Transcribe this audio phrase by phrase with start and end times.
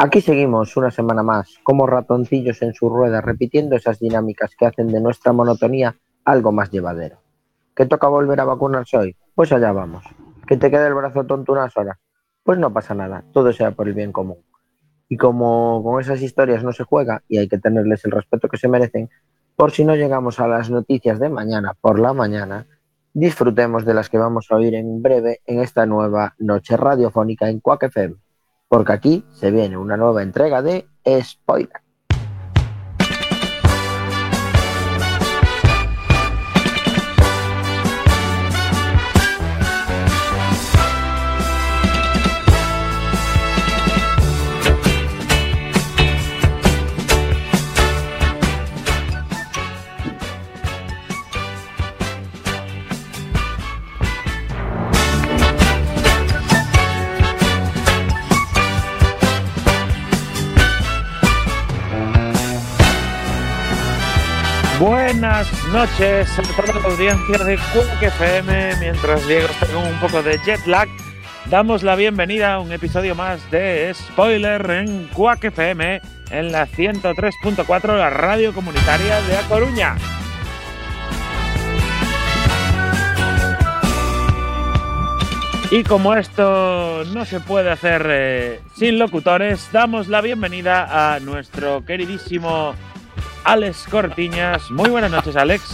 [0.00, 4.86] Aquí seguimos una semana más, como ratoncillos en su rueda, repitiendo esas dinámicas que hacen
[4.86, 7.18] de nuestra monotonía algo más llevadero.
[7.74, 9.16] ¿Que toca volver a vacunarse hoy?
[9.34, 10.04] Pues allá vamos.
[10.46, 11.98] ¿Que te quede el brazo tonto unas horas?
[12.44, 14.38] Pues no pasa nada, todo sea por el bien común.
[15.08, 18.56] Y como con esas historias no se juega y hay que tenerles el respeto que
[18.56, 19.10] se merecen,
[19.56, 22.68] por si no llegamos a las noticias de mañana por la mañana,
[23.14, 27.58] disfrutemos de las que vamos a oír en breve en esta nueva noche radiofónica en
[27.58, 28.14] Quack FM
[28.68, 30.86] porque aquí se viene una nueva entrega de
[31.22, 31.87] Spoiler.
[65.72, 68.76] Noches a toda la audiencia de Quack FM.
[68.80, 70.88] Mientras Diego está con un poco de jet lag,
[71.46, 77.98] damos la bienvenida a un episodio más de Spoiler en Quack FM en la 103.4,
[77.98, 79.96] la radio comunitaria de A Coruña.
[85.70, 91.84] Y como esto no se puede hacer eh, sin locutores, damos la bienvenida a nuestro
[91.84, 92.74] queridísimo
[93.48, 94.70] Alex Cortiñas.
[94.70, 95.64] Muy buenas noches, Alex.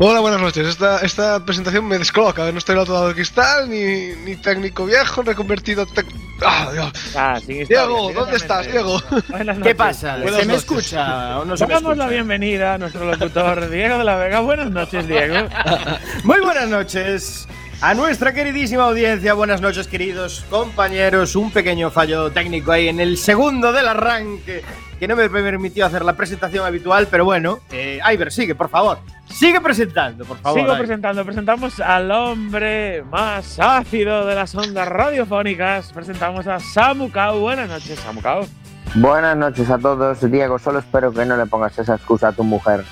[0.00, 0.66] Hola, buenas noches.
[0.66, 2.50] Esta, esta presentación me descoloca.
[2.50, 5.86] No estoy al otro lado del cristal, ni, ni técnico viejo, reconvertido.
[5.86, 6.04] Tec...
[6.44, 6.92] ¡Ah, Dios!
[7.14, 9.00] Ah, historia, Diego, ¿dónde estás, Diego?
[9.28, 10.18] Buenas ¿Qué pasa?
[10.20, 12.06] ¿Se me escucha o no se me Damos escucha?
[12.06, 14.40] la bienvenida a nuestro locutor Diego de la Vega.
[14.40, 15.48] Buenas noches, Diego.
[16.24, 17.46] Muy buenas noches
[17.82, 19.32] a nuestra queridísima audiencia.
[19.34, 21.36] Buenas noches, queridos compañeros.
[21.36, 24.64] Un pequeño fallo técnico ahí en el segundo del arranque
[24.98, 28.98] que no me permitió hacer la presentación habitual, pero bueno, eh, Iber, sigue, por favor.
[29.28, 30.60] Sigue presentando, por favor.
[30.60, 30.78] Sigo Iber.
[30.78, 31.24] presentando.
[31.24, 35.92] Presentamos al hombre más ácido de las ondas radiofónicas.
[35.92, 37.40] Presentamos a Samu Kao.
[37.40, 38.46] Buenas noches, Samu Kao.
[38.94, 40.30] Buenas noches a todos.
[40.30, 42.84] Diego, solo espero que no le pongas esa excusa a tu mujer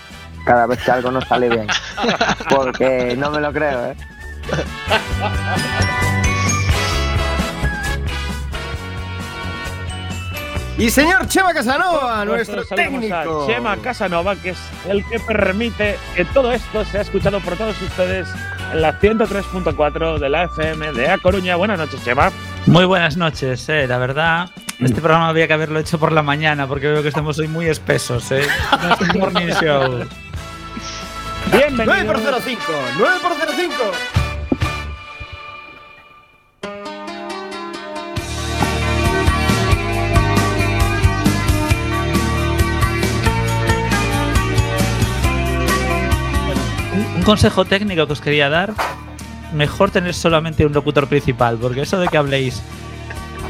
[0.45, 1.67] cada vez que algo no sale bien.
[2.55, 3.97] Porque no me lo creo, ¿eh?
[10.77, 13.47] Y señor Chema Casanova, nuestro técnico.
[13.47, 14.59] Chema Casanova, que es
[14.89, 18.29] el que permite que todo esto sea escuchado por todos ustedes
[18.73, 21.55] en la 103.4 de la FM de A Coruña.
[21.55, 22.33] Buenas noches, Chema.
[22.67, 23.87] Muy buenas noches, eh.
[23.87, 27.39] La verdad, este programa había que haberlo hecho por la mañana porque veo que estamos
[27.39, 28.45] hoy muy espesos, eh.
[28.83, 30.05] No es un morning show.
[31.53, 32.05] Bienvenido.
[32.05, 32.63] 9 por 05,
[32.99, 34.24] 9 por 05.
[47.25, 48.75] Consejo técnico que os quería dar:
[49.53, 52.63] mejor tener solamente un locutor principal, porque eso de que habléis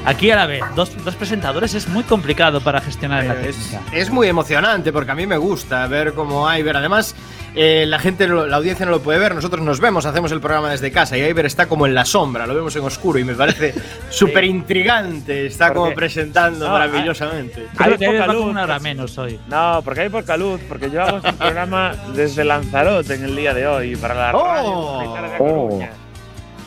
[0.05, 3.81] aquí a la vez, dos, dos presentadores, es muy complicado para gestionar la Es, técnica.
[3.93, 7.15] es muy emocionante porque a mí me gusta ver cómo Iber, además,
[7.57, 10.71] eh, la gente, la audiencia no lo puede ver, nosotros nos vemos, hacemos el programa
[10.71, 13.35] desde casa y Iber está como en la sombra, lo vemos en oscuro y me
[13.35, 13.75] parece
[14.11, 17.67] súper intrigante, está como Porque- presentando No, maravillosamente.
[17.79, 19.39] Hay que poca luz, una hora menos hoy.
[19.49, 23.55] No, porque hay poca luz, porque yo hago este programa desde Lanzarote en el día
[23.55, 24.45] de hoy para la Oh.
[24.45, 25.89] radio comunitaria de A Oh.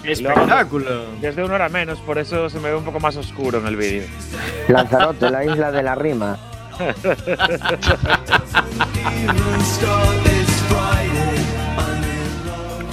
[0.04, 1.06] ¡Espectáculo!
[1.20, 3.76] Desde una hora menos, por eso se me ve un poco más oscuro en el
[3.76, 4.04] vídeo.
[4.68, 6.38] Lanzarote, la isla de la rima.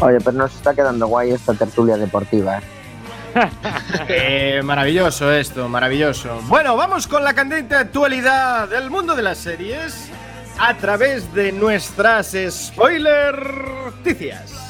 [0.00, 2.62] Oye, pero nos está quedando guay esta tertulia deportiva, ¿eh?
[4.08, 6.40] Eh, maravilloso esto, maravilloso.
[6.44, 10.10] Bueno, vamos con la candente actualidad del mundo de las series
[10.58, 13.36] a través de nuestras spoiler
[13.84, 14.63] noticias.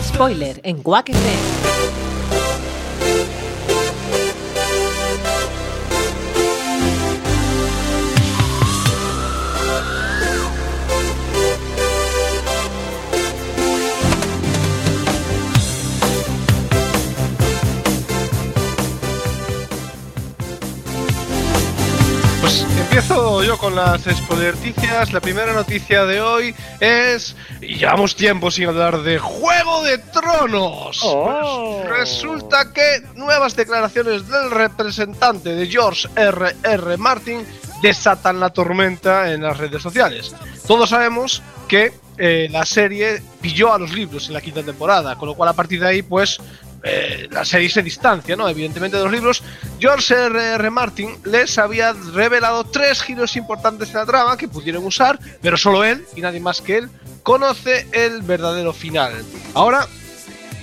[0.00, 1.10] Spoiler en Quack
[23.44, 25.12] yo con las spoilerticias.
[25.12, 27.34] La primera noticia de hoy es.
[27.60, 31.00] y Llevamos tiempo sin hablar de Juego de Tronos.
[31.02, 31.82] Oh.
[31.88, 36.54] Resulta que nuevas declaraciones del representante de George R.
[36.62, 36.96] R.
[36.98, 37.44] Martin
[37.82, 40.34] desatan la tormenta en las redes sociales.
[40.66, 45.28] Todos sabemos que eh, la serie pilló a los libros en la quinta temporada, con
[45.28, 46.38] lo cual a partir de ahí, pues
[46.84, 48.48] eh, la serie se distancia, ¿no?
[48.48, 49.42] Evidentemente de los libros,
[49.78, 50.54] George R.
[50.54, 50.70] R.
[50.70, 55.84] Martin les había revelado tres giros importantes en la trama que pudieron usar, pero solo
[55.84, 56.90] él y nadie más que él
[57.22, 59.12] conoce el verdadero final.
[59.54, 59.86] Ahora,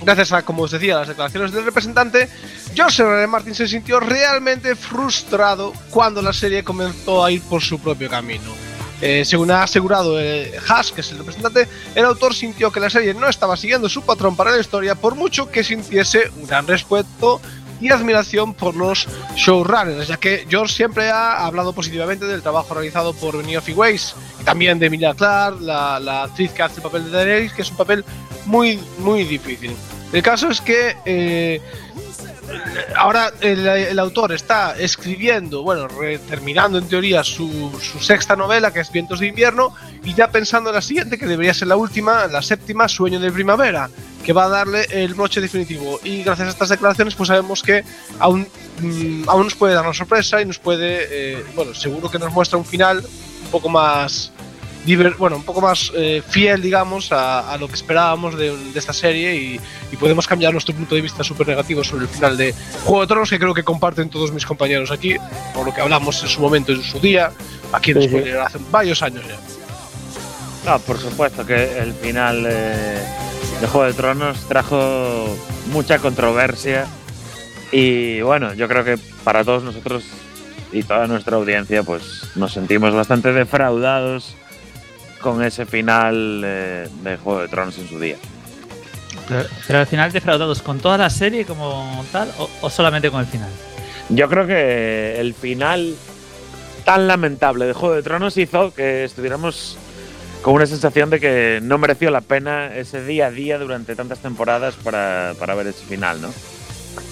[0.02, 2.28] gracias a, como os decía, las declaraciones del representante,
[2.74, 3.12] George R.
[3.12, 3.26] R.
[3.26, 8.69] Martin se sintió realmente frustrado cuando la serie comenzó a ir por su propio camino.
[9.00, 10.52] Eh, según ha asegurado eh,
[10.94, 14.36] que es el representante, el autor sintió que la serie no estaba siguiendo su patrón
[14.36, 17.40] para la historia, por mucho que sintiese un gran respeto
[17.80, 23.14] y admiración por los showrunners, ya que George siempre ha hablado positivamente del trabajo realizado
[23.14, 27.04] por Neofi Weiss y también de Emilia Clarke, la, la actriz que hace el papel
[27.04, 28.04] de Daenerys, que es un papel
[28.44, 29.74] muy, muy difícil.
[30.12, 31.60] El caso es que eh,
[32.96, 35.88] ahora el, autor está escribiendo, bueno,
[36.28, 37.70] terminando en teoría su,
[38.00, 39.74] sexta novela, que es Vientos de Invierno,
[40.04, 43.30] y ya pensando en la siguiente, que debería ser la última, la séptima, Sueño de
[43.30, 43.90] Primavera,
[44.24, 46.00] que va a darle el broche definitivo.
[46.04, 47.84] Y gracias a estas declaraciones, pues sabemos que
[48.18, 48.46] aún,
[48.80, 52.58] mm, nos puede dar una sorpresa y nos puede, eh, bueno, seguro que nos muestra
[52.58, 52.98] un final
[53.44, 54.32] un poco más
[54.86, 58.78] diver- bueno, un poco más eh, fiel, digamos, a, a lo que esperábamos de, de
[58.78, 59.60] esta serie y,
[59.92, 62.54] y podemos cambiar nuestro punto de vista súper negativo sobre el final de
[62.84, 65.16] Juego de Tronos, que creo que comparten todos mis compañeros aquí,
[65.54, 67.30] por lo que hablamos en su momento, en su día,
[67.72, 68.30] aquí en Sí, sí.
[68.30, 69.36] Hace varios años ya.
[70.70, 73.02] No, por supuesto que el final eh,
[73.60, 75.36] de Juego de Tronos trajo
[75.72, 76.86] mucha controversia
[77.72, 80.04] y bueno, yo creo que para todos nosotros
[80.72, 82.02] y toda nuestra audiencia pues
[82.36, 84.34] nos sentimos bastante defraudados
[85.20, 88.16] con ese final eh, de Juego de Tronos en su día.
[89.28, 93.20] Pero, pero al final defraudados con toda la serie como tal o, o solamente con
[93.20, 93.50] el final.
[94.08, 95.94] Yo creo que el final
[96.84, 99.78] tan lamentable de Juego de Tronos hizo que estuviéramos
[100.42, 104.20] con una sensación de que no mereció la pena ese día a día durante tantas
[104.20, 106.30] temporadas para, para ver ese final, ¿no?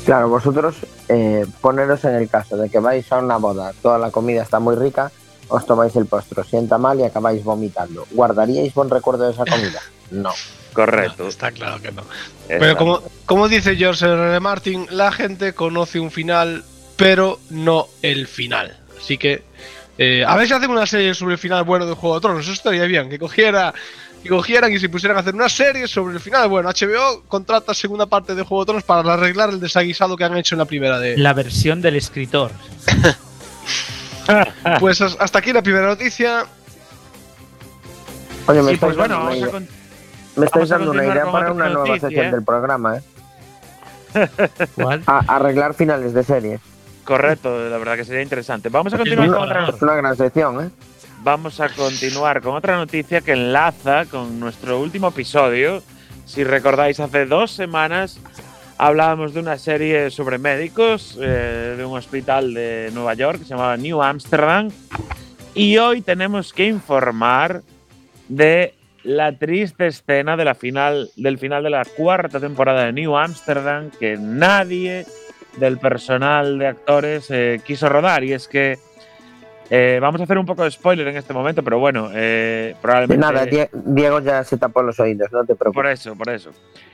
[0.05, 0.77] Claro, vosotros
[1.09, 4.59] eh, poneros en el caso de que vais a una boda, toda la comida está
[4.59, 5.13] muy rica,
[5.49, 8.07] os tomáis el postre, os sienta mal y acabáis vomitando.
[8.11, 9.81] ¿Guardaríais buen recuerdo de esa comida?
[10.11, 10.33] No.
[10.73, 11.25] Correcto.
[11.25, 12.01] No, está claro que no.
[12.01, 12.57] Exacto.
[12.61, 14.31] Pero como, como dice George R.
[14.31, 14.41] R.
[14.41, 16.65] Martin, la gente conoce un final,
[16.97, 18.75] pero no el final.
[18.99, 19.43] Así que,
[19.99, 22.45] eh, a ver si hacen una serie sobre el final bueno de Juego de Tronos.
[22.45, 23.75] Eso estaría bien, que cogiera.
[24.23, 26.49] Que cogieran y se pusieran a hacer una serie sobre el final.
[26.49, 30.37] Bueno, HBO contrata segunda parte de Juego de Tronos para arreglar el desaguisado que han
[30.37, 31.19] hecho en la primera de.
[31.19, 32.51] La versión del escritor.
[34.81, 36.45] Pues as- hasta aquí la primera noticia.
[38.47, 39.69] Oye, me Sí, estáis pues bueno, dando una idea, con-
[40.37, 42.31] me estáis vamos a dando una continuar idea con para una nueva noticia, sección ¿eh?
[42.31, 43.03] del programa, ¿eh?
[44.75, 45.03] ¿Cuál?
[45.07, 46.61] A- arreglar finales de series.
[47.05, 48.69] correcto, la verdad que sería interesante.
[48.69, 49.69] Vamos a continuar no, con otra no.
[49.75, 50.71] Es una gran sección, ¿eh?
[51.23, 55.83] Vamos a continuar con otra noticia que enlaza con nuestro último episodio.
[56.27, 58.19] Si recordáis, hace dos semanas
[58.79, 63.51] hablábamos de una serie sobre médicos eh, de un hospital de Nueva York que se
[63.51, 64.71] llamaba New Amsterdam.
[65.55, 67.63] Y hoy tenemos que informar
[68.29, 73.17] de la triste escena de la final, del final de la cuarta temporada de New
[73.17, 75.05] Amsterdam que nadie
[75.57, 78.23] del personal de actores eh, quiso rodar.
[78.23, 78.79] Y es que
[79.71, 83.21] eh, vamos a hacer un poco de spoiler en este momento, pero bueno, eh, probablemente.
[83.21, 86.01] Nada, Die- Diego ya se tapó los oídos, no te Por preocupes.
[86.01, 86.51] eso, por eso.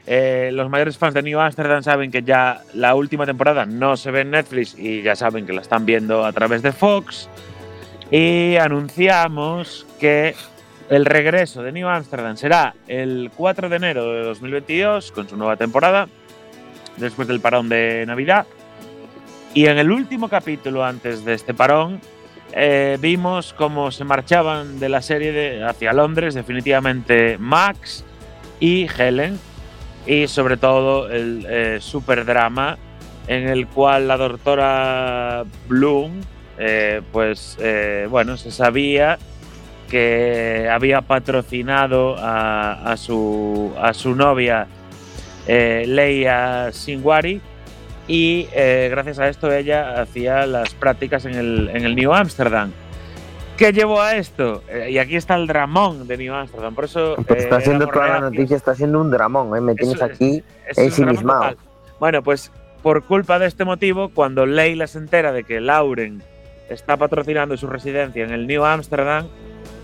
[0.07, 4.11] Eh, los mayores fans de New Amsterdam saben que ya la última temporada no se
[4.11, 7.29] ve en Netflix y ya saben que la están viendo a través de Fox.
[8.11, 10.35] Y anunciamos que
[10.91, 15.57] el regreso de New Amsterdam será el 4 de enero de 2022 con su nueva
[15.57, 16.09] temporada,
[16.99, 18.47] después del parón de Navidad.
[19.55, 22.01] Y en el último capítulo antes de este parón,
[22.57, 28.05] eh, vimos cómo se marchaban de la serie hacia Londres definitivamente Max
[28.61, 29.41] y Helen
[30.07, 32.79] y sobre todo el eh, super drama
[33.27, 36.21] en el cual la doctora Bloom
[36.59, 39.19] eh, pues eh, bueno se sabía
[39.91, 44.69] que había patrocinado a, su, a su novia
[45.47, 47.41] Leia Singwari
[48.07, 52.73] y eh, gracias a esto ella hacía las prácticas en el, en el New Amsterdam.
[53.57, 54.63] ¿Qué llevó a esto?
[54.69, 56.75] Eh, y aquí está el dramón de New Amsterdam.
[56.75, 57.15] Por eso.
[57.19, 58.33] Eh, está éramos toda la reacios.
[58.33, 59.61] noticia, está siendo un dramón, ¿eh?
[59.61, 60.43] Me tienes Eso aquí
[60.77, 61.57] ensimismado.
[62.01, 62.51] Bueno, pues
[62.83, 66.23] por culpa de este motivo, cuando Leila se entera de que Lauren
[66.69, 69.29] está patrocinando su residencia en el New Amsterdam,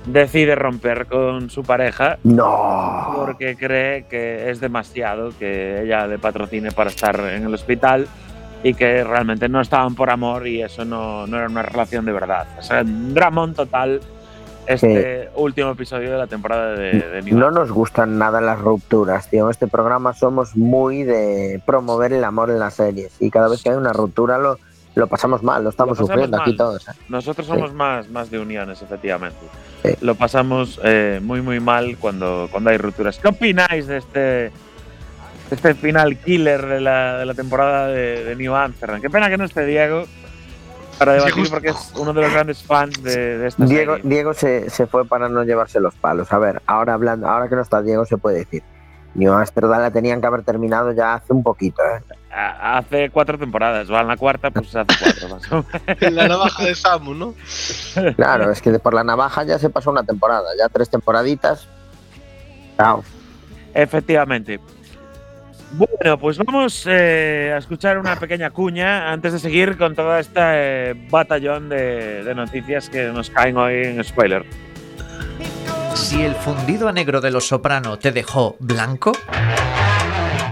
[0.07, 3.13] decide romper con su pareja No.
[3.17, 8.07] porque cree que es demasiado que ella le patrocine para estar en el hospital
[8.63, 12.13] y que realmente no estaban por amor y eso no, no era una relación de
[12.13, 12.47] verdad.
[12.59, 14.01] O sea, un dramón total
[14.67, 19.29] este último episodio de la temporada de, de New No nos gustan nada las rupturas,
[19.29, 19.45] tío.
[19.47, 23.13] En este programa somos muy de promover el amor en las series.
[23.21, 24.59] Y cada vez que hay una ruptura lo,
[25.01, 26.87] lo pasamos mal, lo estamos Lo sufriendo aquí todos.
[26.89, 26.93] ¿eh?
[27.09, 29.39] Nosotros somos más, más de uniones, efectivamente.
[29.83, 29.95] Sí.
[30.03, 33.19] Lo pasamos eh, muy, muy mal cuando, cuando hay rupturas.
[33.19, 34.53] ¿Qué opináis de este, de
[35.51, 39.01] este final killer de la, de la temporada de, de New Amsterdam?
[39.01, 40.05] Qué pena que no esté Diego
[40.99, 44.09] para debatir porque es uno de los grandes fans de, de esta Diego, serie.
[44.09, 46.31] Diego se, se fue para no llevarse los palos.
[46.33, 48.63] A ver, ahora hablando, ahora que no está Diego se puede decir.
[49.15, 51.83] New Amsterdam la tenían que haber terminado ya hace un poquito.
[51.83, 52.20] ¿eh?
[52.33, 56.13] Hace cuatro temporadas, va en la cuarta, pues hace cuatro más o menos.
[56.15, 57.35] La navaja de Samu, ¿no?
[58.15, 61.67] Claro, es que por la navaja ya se pasó una temporada, ya tres temporaditas.
[62.77, 63.03] Chao.
[63.75, 64.61] Efectivamente.
[65.73, 70.53] Bueno, pues vamos eh, a escuchar una pequeña cuña antes de seguir con toda esta
[70.55, 74.45] eh, batallón de, de noticias que nos caen hoy en spoiler.
[75.95, 79.13] Si el fundido a negro de los soprano te dejó blanco,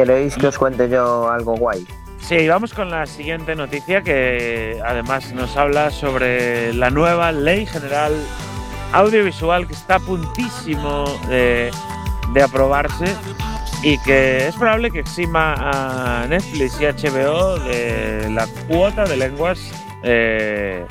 [0.00, 1.86] ¿Queréis que os cuente yo algo guay?
[2.20, 8.14] Sí, vamos con la siguiente noticia que además nos habla sobre la nueva ley general
[8.94, 11.70] audiovisual que está a puntísimo de,
[12.32, 13.14] de aprobarse
[13.82, 19.60] y que es probable que exima a Netflix y HBO de la cuota de lenguas
[20.02, 20.86] eh,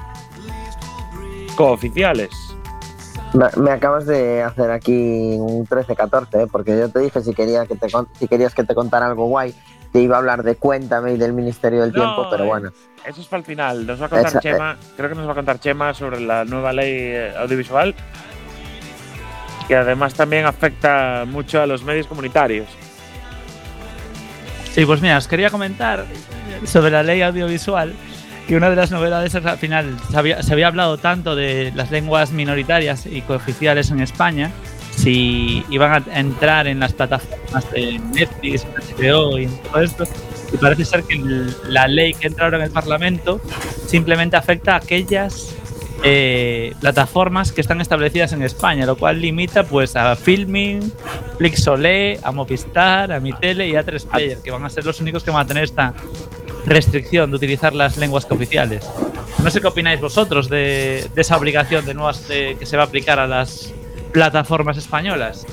[1.55, 2.48] cooficiales.
[3.33, 6.47] Me, acabas de hacer aquí un 13-14, ¿eh?
[6.51, 9.53] porque yo te dije si, quería que te, si querías que te contara algo guay,
[9.91, 12.71] te iba a hablar de Cuéntame y del Ministerio del No, Tiempo, pero eh, bueno.
[13.05, 13.85] Eso es para el final.
[13.85, 16.43] Nos va a contar Esa- Chema, creo que nos va a contar Chema sobre la
[16.43, 17.93] nueva ley eh, audiovisual,
[19.67, 22.67] que además también afecta mucho a los medios comunitarios.
[24.73, 26.05] Sí, pues mira, os quería comentar
[26.65, 27.93] sobre la ley audiovisual
[28.49, 29.95] que una de las novedades es que al final.
[30.09, 34.51] Se había, se había hablado tanto de las lenguas minoritarias y cooficiales en España,
[34.95, 38.65] si iban a entrar en las plataformas de Netflix,
[38.97, 40.03] HBO y todo esto,
[40.51, 41.21] y parece ser que
[41.67, 43.39] la ley que entra ahora en el Parlamento
[43.85, 45.53] simplemente afecta a aquellas
[46.01, 50.91] eh, plataformas que están establecidas en España, lo cual limita pues a Filming,
[51.37, 55.23] Flixolé, a Movistar, a Mitele y a 3 Player, que van a ser los únicos
[55.23, 55.93] que van a tener esta
[56.69, 58.87] restricción de utilizar las lenguas cooficiales.
[59.43, 62.83] No sé qué opináis vosotros de, de esa obligación de nuevas de- que se va
[62.83, 63.73] a aplicar a las
[64.13, 65.45] plataformas españolas.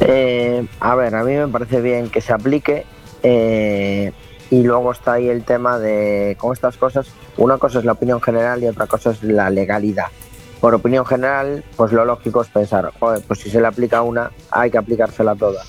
[0.00, 2.84] Eh, a ver, a mí me parece bien que se aplique
[3.22, 4.12] eh,
[4.50, 8.20] y luego está ahí el tema de con estas cosas, una cosa es la opinión
[8.20, 10.06] general y otra cosa es la legalidad.
[10.60, 14.30] Por opinión general, pues lo lógico es pensar, joder, pues si se le aplica una,
[14.50, 15.66] hay que aplicársela a todas.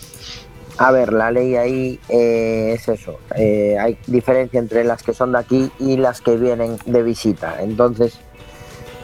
[0.78, 5.32] A ver, la ley ahí eh, es eso, eh, hay diferencia entre las que son
[5.32, 7.62] de aquí y las que vienen de visita.
[7.62, 8.20] Entonces,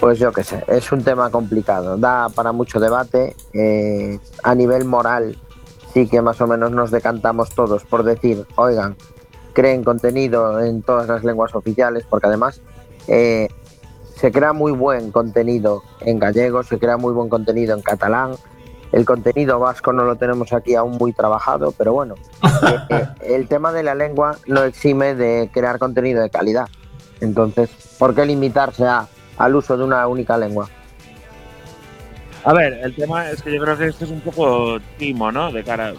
[0.01, 3.35] pues yo qué sé, es un tema complicado, da para mucho debate.
[3.53, 5.37] eh, a nivel moral,
[5.93, 8.97] sí que más o menos nos decantamos todos por decir, oigan,
[9.53, 12.61] creen contenido en todas las lenguas oficiales, porque además
[13.07, 18.33] se crea muy buen contenido en gallego, se crea muy buen contenido en catalán.
[18.91, 22.15] El contenido vasco no lo tenemos aquí aún muy trabajado, pero bueno,
[22.89, 26.67] eh, el tema de la lengua no exime de crear contenido de calidad.
[27.21, 29.07] Entonces, ¿por qué limitarse a,
[29.37, 30.67] al uso de una única lengua?
[32.43, 35.51] A ver, el tema es que yo creo que esto es un poco timo, ¿no?
[35.51, 35.93] De cara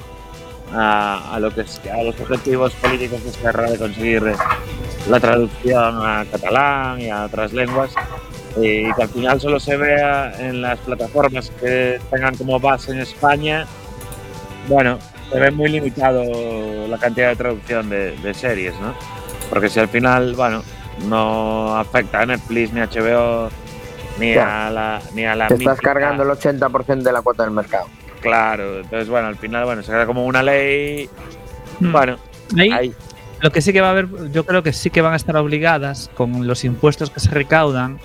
[0.74, 4.22] a, a lo que es, a los objetivos políticos de Esquerra de conseguir
[5.08, 7.94] la traducción a catalán y a otras lenguas
[8.56, 13.00] y que al final solo se vea en las plataformas que tengan como base en
[13.00, 13.66] España.
[14.68, 14.98] Bueno,
[15.30, 16.22] se ve muy limitado
[16.88, 18.94] la cantidad de traducción de, de series, ¿no?
[19.50, 20.62] Porque si al final, bueno,
[21.06, 23.48] no afecta a Netflix ni a HBO
[24.18, 24.66] ni Ya.
[24.66, 27.86] a la ni a la Te estás cargando el 80% de la cuota del mercado.
[28.20, 31.08] Claro, entonces bueno, al final bueno, se queda como una ley.
[31.80, 31.92] Hmm.
[31.92, 32.16] Bueno,
[32.58, 32.92] Ahí, ahí.
[33.40, 35.36] Lo que sí que va a haber, yo creo que sí que van a estar
[35.36, 37.98] obligadas con los impuestos que se recaudan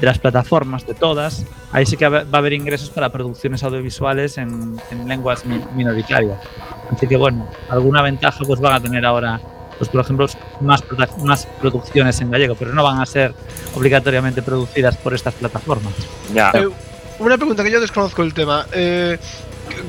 [0.00, 1.44] de las plataformas, de todas.
[1.72, 6.38] Ahí sí que va a haber ingresos para producciones audiovisuales en, en lenguas mi- minoritarias.
[6.94, 9.40] Así que bueno, alguna ventaja pues van a tener ahora
[9.78, 10.26] pues por ejemplo,
[10.60, 13.32] más, produ- más producciones en gallego, pero no van a ser
[13.76, 15.92] obligatoriamente producidas por estas plataformas.
[16.34, 16.50] Ya.
[16.54, 16.68] Eh,
[17.20, 18.66] una pregunta que yo desconozco el tema.
[18.72, 19.18] Eh,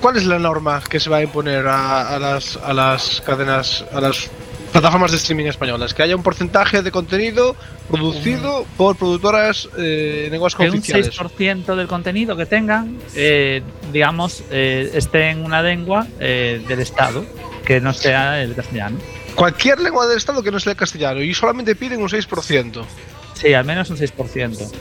[0.02, 3.84] ¿Cuál es la norma que se va a imponer a, a las, a las cadenas,
[3.92, 4.30] a las
[4.72, 5.94] plataformas de streaming españolas?
[5.94, 7.56] Que haya un porcentaje de contenido
[7.90, 11.18] producido por productoras eh, en lenguas Que un cooficiales.
[11.18, 13.62] 6% del contenido que tengan, eh,
[13.92, 17.26] digamos, eh, esté en una lengua eh, del Estado,
[17.66, 18.98] que no sea el castellano.
[19.36, 22.84] Cualquier lengua del Estado que no sea el castellano y solamente piden un 6%.
[23.34, 24.72] Sí, al menos un 6%.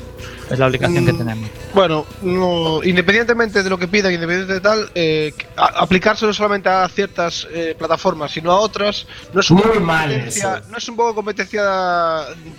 [0.51, 1.19] Es la obligación que Mm.
[1.19, 1.51] tenemos.
[1.75, 6.89] Bueno, no, independientemente de lo que pidan, independientemente de tal, eh, a- aplicárselo solamente a
[6.89, 10.71] ciertas eh, plataformas, sino a otras, no es un Muy poco mal competencia, eso.
[10.71, 11.63] no es un poco competencia,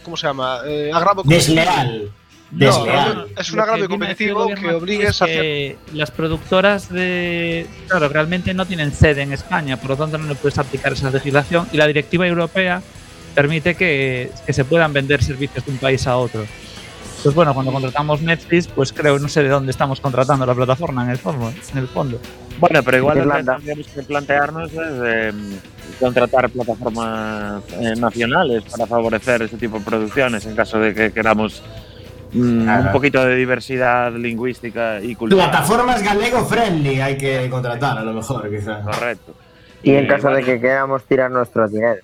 [0.03, 0.59] ¿cómo se llama?
[0.65, 0.91] Eh.
[1.25, 2.11] Desleal.
[2.51, 3.27] No, Desleal.
[3.37, 5.41] es un que agravio competitivo que aquí obligues es a hacer.
[5.41, 7.67] que las productoras de.
[7.87, 11.11] Claro, realmente no tienen sede en España, por lo tanto no le puedes aplicar esa
[11.11, 12.81] legislación y la directiva europea
[13.35, 16.45] permite que, que se puedan vender servicios de un país a otro.
[17.23, 21.03] Pues bueno, cuando contratamos Netflix, pues creo, no sé de dónde estamos contratando la plataforma
[21.03, 21.51] en el fondo.
[21.71, 22.19] En el fondo.
[22.59, 25.31] Bueno, pero igual lo que tendríamos que plantearnos es eh,
[25.99, 31.61] contratar plataformas eh, nacionales para favorecer ese tipo de producciones en caso de que queramos
[32.31, 32.83] mm, Claro.
[32.87, 35.49] un poquito de diversidad lingüística y cultural.
[35.49, 38.83] Plataformas galego friendly hay que contratar, a lo mejor, quizás.
[38.85, 39.33] Correcto.
[39.83, 42.01] Y en caso de que queramos tirar nuestro dinero.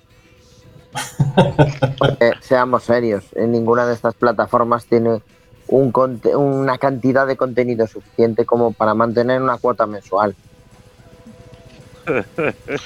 [1.98, 5.22] Porque, seamos serios, en ninguna de estas plataformas tiene
[5.68, 10.36] un conte- una cantidad de contenido suficiente como para mantener una cuota mensual.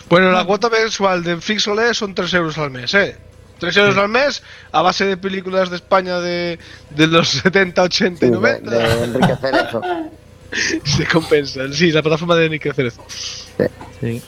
[0.09, 3.17] Bueno, la cuota mensual de Flixolé son 3 euros al mes, ¿eh?
[3.59, 6.57] 3 euros al mes a base de películas de España de,
[6.91, 8.71] de los 70, 80 Sí, y de, 90.
[8.71, 9.81] de enriquecer eso.
[10.85, 11.61] Se compensa.
[11.73, 13.03] Sí, la plataforma de Enrique Cerezo.
[13.99, 14.23] Sí.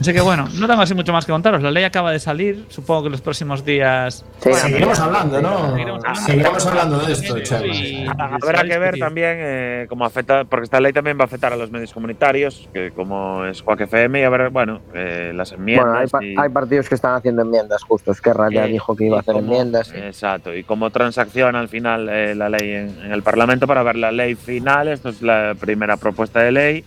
[0.00, 1.62] Así que bueno, no tengo así mucho más que contaros.
[1.62, 2.66] La ley acaba de salir.
[2.68, 4.24] Supongo que los próximos días.
[4.40, 5.70] Sí, Seguiremos hablando, ¿no?
[5.70, 6.20] Seguiremos hablando.
[6.26, 10.92] Seguiremos hablando de esto, y- Habrá que ver también eh, cómo afecta, porque esta ley
[10.92, 14.28] también va a afectar a los medios comunitarios, que como es Quack FM, y a
[14.28, 15.86] ver, bueno, eh, las enmiendas.
[15.86, 18.20] Bueno, hay, pa- y- hay partidos que están haciendo enmiendas justos.
[18.20, 19.92] Que ya Eh, dijo que iba a hacer cómo- enmiendas.
[19.94, 23.82] y- Exacto, y cómo transacciona al final eh, la ley en, en el Parlamento para
[23.82, 24.88] ver la ley final.
[24.88, 26.84] Esto es la primera propuesta de ley.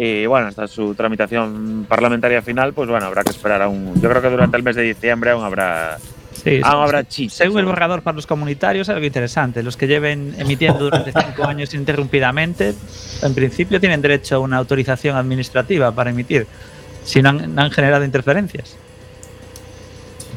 [0.00, 4.00] Y bueno, hasta su tramitación parlamentaria final, pues bueno, habrá que esperar aún.
[4.00, 5.98] Yo creo que durante el mes de diciembre aún habrá,
[6.32, 7.34] Sí, habrá chicha.
[7.34, 9.60] Según el borrador para los comunitarios, algo interesante.
[9.60, 12.76] Los que lleven emitiendo durante cinco años interrumpidamente,
[13.22, 16.46] en principio tienen derecho a una autorización administrativa para emitir,
[17.02, 18.76] si no han, no han generado interferencias.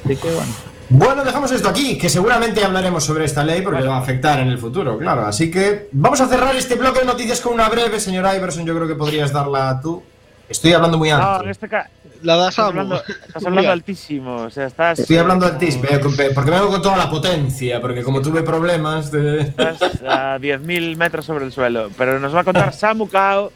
[0.04, 0.71] Así que bueno.
[0.94, 4.40] Bueno, dejamos esto aquí, que seguramente hablaremos sobre esta ley porque le va a afectar
[4.42, 5.26] en el futuro, claro.
[5.26, 8.66] Así que vamos a cerrar este bloque de noticias con una breve, señor Iverson.
[8.66, 10.04] Yo creo que podrías darla tú.
[10.50, 11.46] Estoy hablando muy No, alto.
[11.46, 11.90] en este ca-
[12.24, 14.36] La das a hablando, estás hablando altísimo.
[14.36, 15.00] O sea, estás.
[15.00, 16.00] Estoy hablando altísimo, eh,
[16.36, 19.40] porque vengo con toda la potencia, porque como tuve problemas de...
[19.42, 21.90] Estás a 10.000 metros sobre el suelo.
[21.98, 23.52] Pero nos va a contar Samu Kao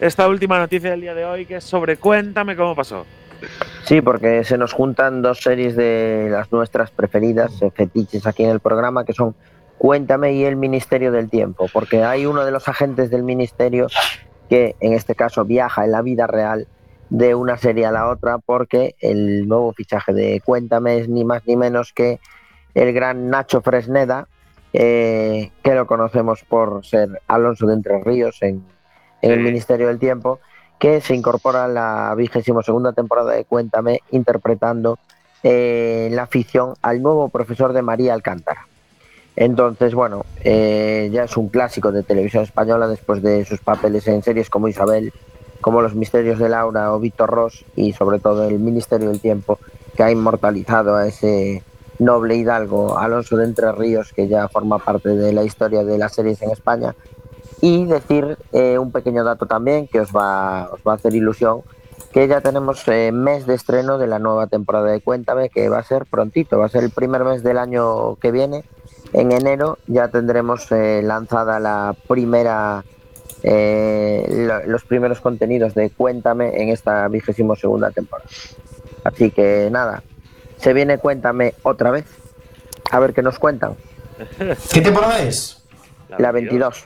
[0.00, 3.06] esta última noticia del día de hoy, que es sobre Cuéntame cómo pasó.
[3.84, 8.50] Sí, porque se nos juntan dos series de las nuestras preferidas, eh, fetiches aquí en
[8.50, 9.34] el programa, que son
[9.78, 13.86] Cuéntame y El Ministerio del Tiempo, porque hay uno de los agentes del Ministerio
[14.48, 16.68] que en este caso viaja en la vida real
[17.08, 21.42] de una serie a la otra, porque el nuevo fichaje de Cuéntame es ni más
[21.46, 22.20] ni menos que
[22.74, 24.28] el gran Nacho Fresneda,
[24.72, 28.62] eh, que lo conocemos por ser Alonso de Entre Ríos en,
[29.22, 29.40] en el.
[29.40, 30.40] Ministerio del Tiempo,
[30.80, 34.98] que se incorpora a la vigésimo segunda temporada de Cuéntame, interpretando
[35.42, 38.66] eh, la ficción al nuevo profesor de María Alcántara.
[39.36, 44.22] Entonces, bueno, eh, ya es un clásico de televisión española después de sus papeles en
[44.22, 45.12] series como Isabel,
[45.60, 49.58] como Los Misterios de Laura o Víctor Ross y sobre todo el Ministerio del Tiempo,
[49.94, 51.62] que ha inmortalizado a ese
[51.98, 56.14] noble hidalgo Alonso de Entre Ríos, que ya forma parte de la historia de las
[56.14, 56.94] series en España.
[57.62, 61.60] Y decir eh, un pequeño dato también que os va, os va a hacer ilusión,
[62.12, 65.78] que ya tenemos eh, mes de estreno de la nueva temporada de Cuéntame, que va
[65.78, 68.64] a ser prontito, va a ser el primer mes del año que viene.
[69.12, 72.84] En enero ya tendremos eh, lanzada la primera,
[73.42, 78.28] eh, lo- los primeros contenidos de Cuéntame en esta vigésimo segunda temporada.
[79.04, 80.02] Así que nada,
[80.56, 82.04] se viene Cuéntame otra vez.
[82.90, 83.74] A ver qué nos cuentan.
[84.72, 85.62] ¿Qué temporada es?
[86.18, 86.84] La 22.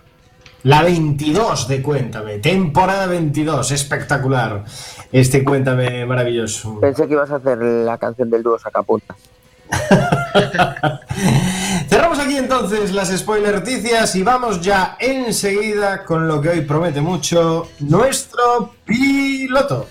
[0.65, 4.65] La 22 de Cuéntame, temporada 22, espectacular.
[5.13, 6.81] Este Cuéntame maravilloso.
[6.81, 9.19] Pensé que ibas a hacer la canción del dúo Sacapuntas.
[11.87, 17.03] Cerramos aquí entonces las spoiler noticias y vamos ya enseguida con lo que hoy promete
[17.03, 19.87] mucho, nuestro piloto.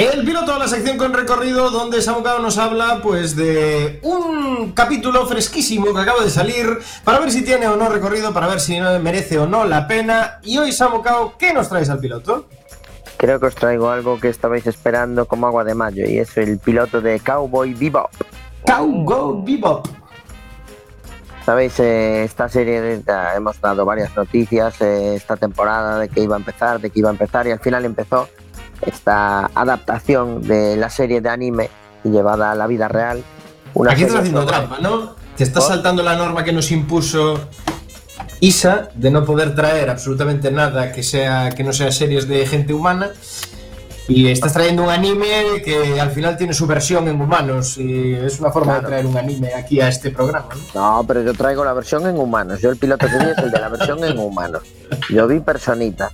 [0.00, 6.22] La sección con recorrido donde Samucao nos habla pues de un capítulo fresquísimo que acaba
[6.22, 9.64] de salir para ver si tiene o no recorrido, para ver si merece o no
[9.64, 10.38] la pena.
[10.42, 12.46] Y hoy Samucao, ¿qué nos traes al piloto?
[13.16, 16.58] Creo que os traigo algo que estabais esperando como agua de mayo y es el
[16.58, 18.10] piloto de Cowboy Bebop.
[18.66, 19.86] Cowboy Bebop.
[21.46, 23.02] Sabéis, eh, esta serie de-
[23.36, 27.08] hemos dado varias noticias eh, esta temporada de que iba a empezar, de que iba
[27.08, 28.28] a empezar y al final empezó
[28.82, 31.70] esta adaptación de la serie de anime
[32.04, 33.22] llevada a la vida real.
[33.74, 35.14] Una Aquí estás haciendo trampa, ¿no?
[35.36, 35.72] Te estás ¿Por?
[35.74, 37.38] saltando la norma que nos impuso
[38.40, 42.72] Isa de no poder traer absolutamente nada que sea que no sea series de gente
[42.72, 43.10] humana.
[44.08, 47.76] Y estás trayendo un anime que al final tiene su versión en humanos.
[47.76, 48.82] Y es una forma Claro.
[48.82, 50.46] de traer un anime aquí a este programa.
[50.74, 50.98] ¿no?
[50.98, 52.60] No, pero yo traigo la versión en humanos.
[52.60, 54.62] Yo el piloto que vi es el de la versión en humanos.
[55.10, 56.12] Yo vi personitas.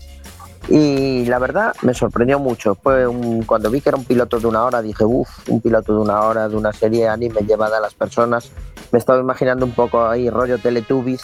[0.68, 2.74] Y la verdad me sorprendió mucho.
[2.76, 5.92] Fue un- cuando vi que era un piloto de una hora, dije, uff, un piloto
[5.92, 8.50] de una hora de una serie anime llevada a las personas.
[8.92, 11.22] Me estaba imaginando un poco ahí rollo Teletubbies.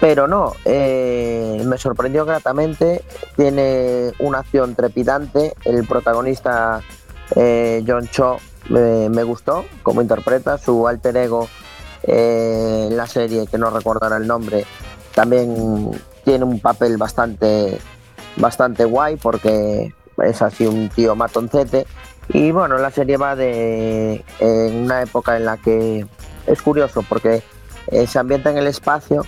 [0.00, 3.02] Pero no, eh, me sorprendió gratamente.
[3.36, 5.54] Tiene una acción trepidante.
[5.64, 6.80] El protagonista,
[7.36, 8.38] eh, John Cho,
[8.68, 10.56] me gustó como interpreta.
[10.56, 11.48] Su alter ego
[12.02, 14.64] eh, en la serie, que no recordará el nombre,
[15.14, 15.90] también
[16.24, 17.78] tiene un papel bastante,
[18.36, 21.86] bastante guay porque es así un tío matoncete.
[22.28, 26.06] Y bueno, la serie va de en una época en la que
[26.46, 27.42] es curioso porque
[27.88, 29.24] eh, se ambienta en el espacio,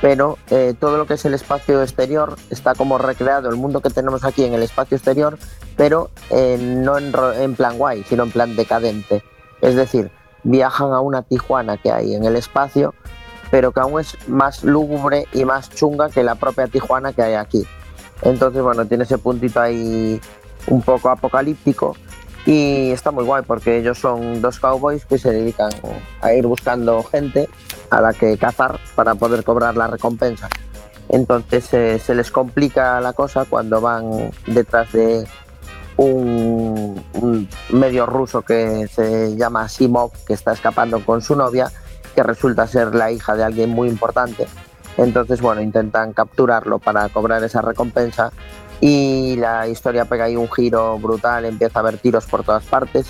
[0.00, 3.90] pero eh, todo lo que es el espacio exterior está como recreado el mundo que
[3.90, 5.38] tenemos aquí en el espacio exterior,
[5.76, 9.22] pero eh, no en, en plan guay, sino en plan decadente.
[9.62, 10.10] Es decir,
[10.42, 12.94] viajan a una Tijuana que hay en el espacio,
[13.50, 17.34] pero que aún es más lúgubre y más chunga que la propia Tijuana que hay
[17.34, 17.66] aquí.
[18.24, 20.20] Entonces, bueno, tiene ese puntito ahí
[20.66, 21.94] un poco apocalíptico
[22.46, 25.70] y está muy guay porque ellos son dos cowboys que se dedican
[26.20, 27.48] a ir buscando gente
[27.90, 30.48] a la que cazar para poder cobrar la recompensa.
[31.08, 35.26] Entonces eh, se les complica la cosa cuando van detrás de
[35.96, 41.70] un, un medio ruso que se llama Simov, que está escapando con su novia,
[42.14, 44.46] que resulta ser la hija de alguien muy importante.
[44.96, 48.30] Entonces, bueno, intentan capturarlo para cobrar esa recompensa.
[48.80, 53.06] Y la historia pega ahí un giro brutal, empieza a haber tiros por todas partes,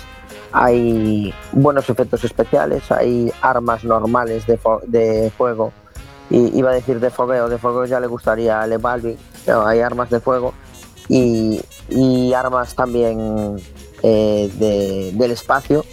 [0.51, 5.73] hay buenos efectos especiales, hay armas normales de, de fuego,
[6.29, 8.77] y iba a decir de fogueo, de fogueo ya le gustaría a Le
[9.65, 10.53] hay armas de fuego
[11.09, 11.61] y,
[12.33, 13.57] armas también
[14.01, 15.83] eh, de- del espacio,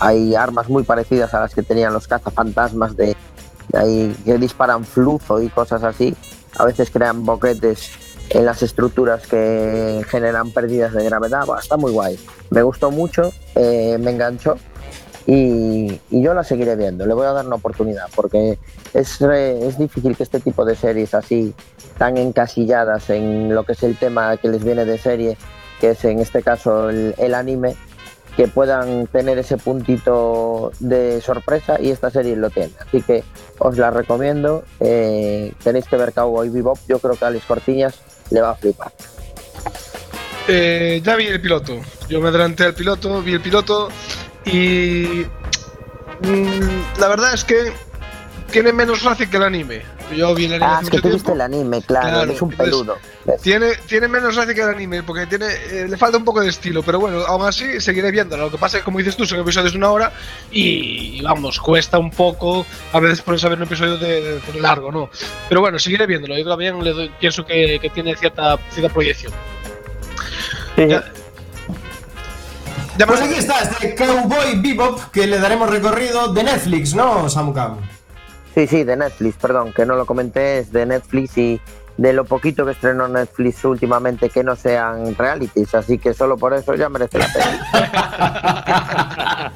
[0.00, 3.14] hay armas muy parecidas a las que tenían los cazafantasmas de
[3.74, 6.14] ahí que disparan flujo y cosas así,
[6.56, 7.90] a veces crean boquetes
[8.30, 11.44] en las estructuras que generan pérdidas de gravedad.
[11.58, 12.18] Está muy guay.
[12.50, 14.56] Me gustó mucho, eh, me enganchó
[15.26, 17.06] y, y yo la seguiré viendo.
[17.06, 18.58] Le voy a dar una oportunidad porque
[18.94, 21.54] es, re- es difícil que este tipo de series así,
[21.96, 25.36] tan encasilladas en lo que es el tema que les viene de serie,
[25.80, 27.76] que es en este caso el, el anime,
[28.36, 32.72] que puedan tener ese puntito de sorpresa y esta serie lo tiene.
[32.86, 33.24] Así que
[33.58, 34.64] os la recomiendo.
[34.80, 36.78] Eh, tenéis que ver Cowboy Bebop.
[36.88, 38.92] Yo creo que a Alex Cortiñas le va a flipar.
[40.46, 41.80] Eh, ya vi el piloto.
[42.08, 43.88] Yo me adelanté al piloto, vi el piloto
[44.44, 45.26] y.
[46.22, 47.72] mm, la verdad es que
[48.50, 49.97] tiene menos gracia que el anime.
[50.16, 52.50] Yo vi el anime Ah, es que tú viste el anime, claro, Claro, eres un
[52.50, 52.96] peludo.
[53.42, 56.48] Tiene, tiene menos gracia que el anime, porque tiene, eh, le falta un poco de
[56.48, 58.44] estilo, pero bueno, aún así seguiré viéndolo.
[58.46, 60.12] Lo que pasa es que, como dices tú, son episodios de una hora
[60.50, 65.10] y, vamos, cuesta un poco a veces por saber un episodio de, de largo, ¿no?
[65.48, 66.38] Pero bueno, seguiré viéndolo.
[66.38, 69.32] Yo también le doy- pienso que, que tiene cierta, cierta proyección.
[70.76, 71.04] Ya,
[72.96, 77.78] ya Pues aquí está este Cowboy Bebop que le daremos recorrido de Netflix, ¿no, Samucao?
[78.58, 81.60] Sí, sí, de Netflix, perdón, que no lo comenté, es de Netflix y
[81.96, 86.54] de lo poquito que estrenó Netflix últimamente que no sean realities, así que solo por
[86.54, 89.52] eso ya merece la pena.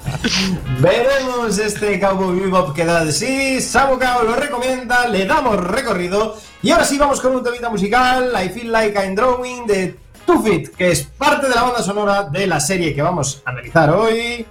[0.78, 3.60] Veremos este Cowboy Bebop que da de sí.
[3.60, 6.36] Samucao lo recomienda, le damos recorrido.
[6.62, 10.40] Y ahora sí vamos con un temita musical, I Feel Like I'm Drawing de Two
[10.44, 13.90] Feet, que es parte de la banda sonora de la serie que vamos a analizar
[13.90, 14.46] hoy.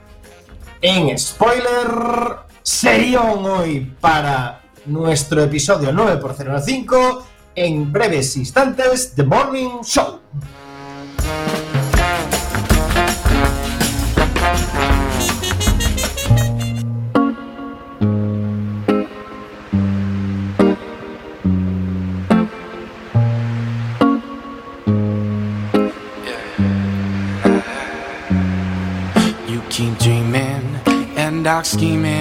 [0.82, 7.24] En spoiler, serión hoy para nuestro episodio 9x05.
[7.54, 10.22] En breves instantes, The Morning Show.
[31.64, 32.21] scheming,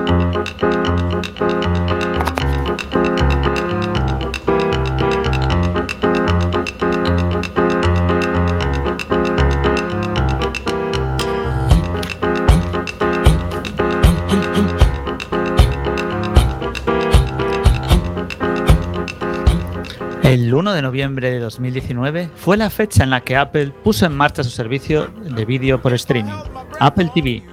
[20.31, 24.15] El 1 de noviembre de 2019 fue la fecha en la que Apple puso en
[24.15, 26.31] marcha su servicio de vídeo por streaming,
[26.79, 27.43] Apple TV,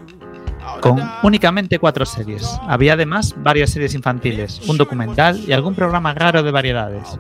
[0.81, 2.49] con únicamente cuatro series.
[2.69, 7.19] Había además varias series infantiles, un documental y algún programa raro de variedades.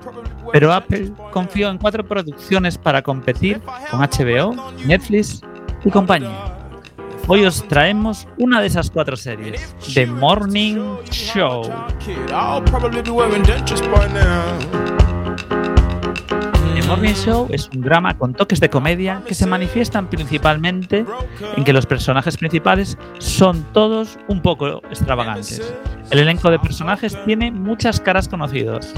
[0.53, 4.55] Pero Apple confió en cuatro producciones para competir con HBO,
[4.87, 5.40] Netflix
[5.85, 6.55] y compañía.
[7.27, 11.62] Hoy os traemos una de esas cuatro series, The Morning Show.
[16.88, 21.05] Morning Show es un drama con toques de comedia que se manifiestan principalmente
[21.55, 25.74] en que los personajes principales son todos un poco extravagantes.
[26.11, 28.94] El elenco de personajes tiene muchas caras conocidas,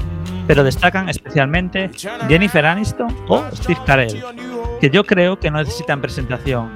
[0.47, 1.91] pero destacan especialmente
[2.29, 4.23] Jennifer Aniston o Steve Carell,
[4.79, 6.71] que yo creo que no necesitan presentación,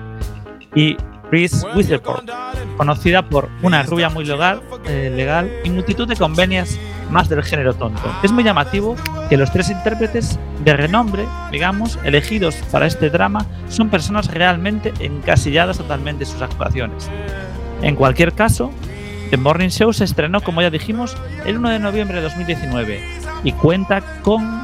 [0.76, 0.98] y
[1.32, 2.26] Reese Witherspoon,
[2.76, 6.78] conocida por una rubia muy legal, eh, legal y multitud de convenias
[7.10, 8.02] más del género tonto.
[8.24, 8.96] Es muy llamativo
[9.30, 15.78] que los tres intérpretes de renombre, digamos, elegidos para este drama, son personas realmente encasilladas
[15.78, 17.10] totalmente en sus actuaciones.
[17.82, 18.72] En cualquier caso,
[19.30, 21.16] The Morning Show se estrenó, como ya dijimos,
[21.46, 23.04] el 1 de noviembre de 2019
[23.44, 24.62] y cuenta con,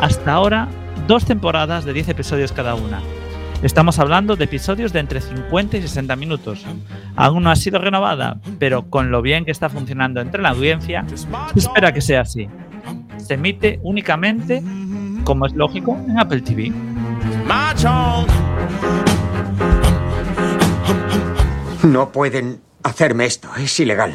[0.00, 0.68] hasta ahora,
[1.06, 3.00] dos temporadas de 10 episodios cada una.
[3.62, 6.64] Estamos hablando de episodios de entre 50 y 60 minutos.
[7.16, 11.04] Aún no ha sido renovada, pero con lo bien que está funcionando entre la audiencia,
[11.56, 12.48] espera que sea así.
[13.16, 14.62] Se emite únicamente,
[15.24, 16.72] como es lógico, en Apple TV.
[21.82, 24.14] No pueden hacerme esto, es ilegal.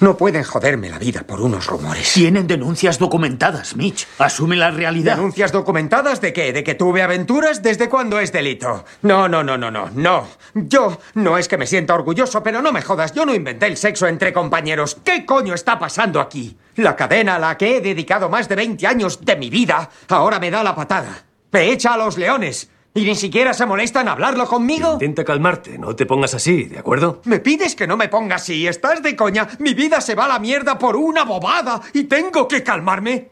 [0.00, 2.14] No pueden joderme la vida por unos rumores.
[2.14, 4.06] Tienen denuncias documentadas, Mitch.
[4.18, 5.16] Asume la realidad.
[5.16, 6.54] ¿Denuncias documentadas de qué?
[6.54, 7.62] ¿De que tuve aventuras?
[7.62, 8.86] ¿Desde cuándo es delito?
[9.02, 10.26] No, no, no, no, no, no.
[10.54, 13.76] Yo no es que me sienta orgulloso, pero no me jodas, yo no inventé el
[13.76, 14.96] sexo entre compañeros.
[15.04, 16.56] ¿Qué coño está pasando aquí?
[16.76, 20.40] La cadena a la que he dedicado más de 20 años de mi vida ahora
[20.40, 21.24] me da la patada.
[21.52, 22.70] Me echa a los leones.
[23.00, 24.92] ¿Y ni siquiera se molestan a hablarlo conmigo?
[24.92, 27.22] Intenta calmarte, no te pongas así, ¿de acuerdo?
[27.24, 28.66] ¿Me pides que no me ponga así?
[28.66, 29.48] ¿Estás de coña?
[29.58, 33.30] Mi vida se va a la mierda por una bobada y tengo que calmarme.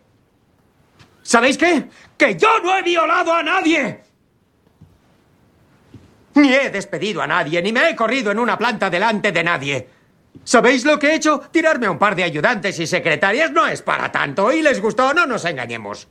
[1.20, 1.84] ¿Sabéis qué?
[2.16, 4.00] ¡Que yo no he violado a nadie!
[6.36, 9.88] Ni he despedido a nadie, ni me he corrido en una planta delante de nadie.
[10.44, 11.42] ¿Sabéis lo que he hecho?
[11.50, 14.50] Tirarme a un par de ayudantes y secretarias no es para tanto.
[14.50, 15.12] ¿Y les gustó?
[15.12, 16.08] No nos engañemos.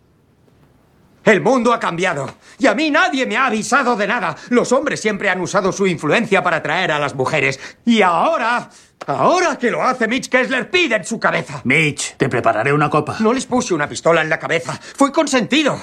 [1.28, 2.36] El mundo ha cambiado.
[2.58, 4.34] Y a mí nadie me ha avisado de nada.
[4.48, 7.60] Los hombres siempre han usado su influencia para atraer a las mujeres.
[7.86, 8.70] Y ahora...
[9.06, 11.60] Ahora que lo hace Mitch Kessler, pide en su cabeza.
[11.66, 13.18] Mitch, te prepararé una copa.
[13.20, 14.80] No les puse una pistola en la cabeza.
[14.96, 15.78] Fue consentido.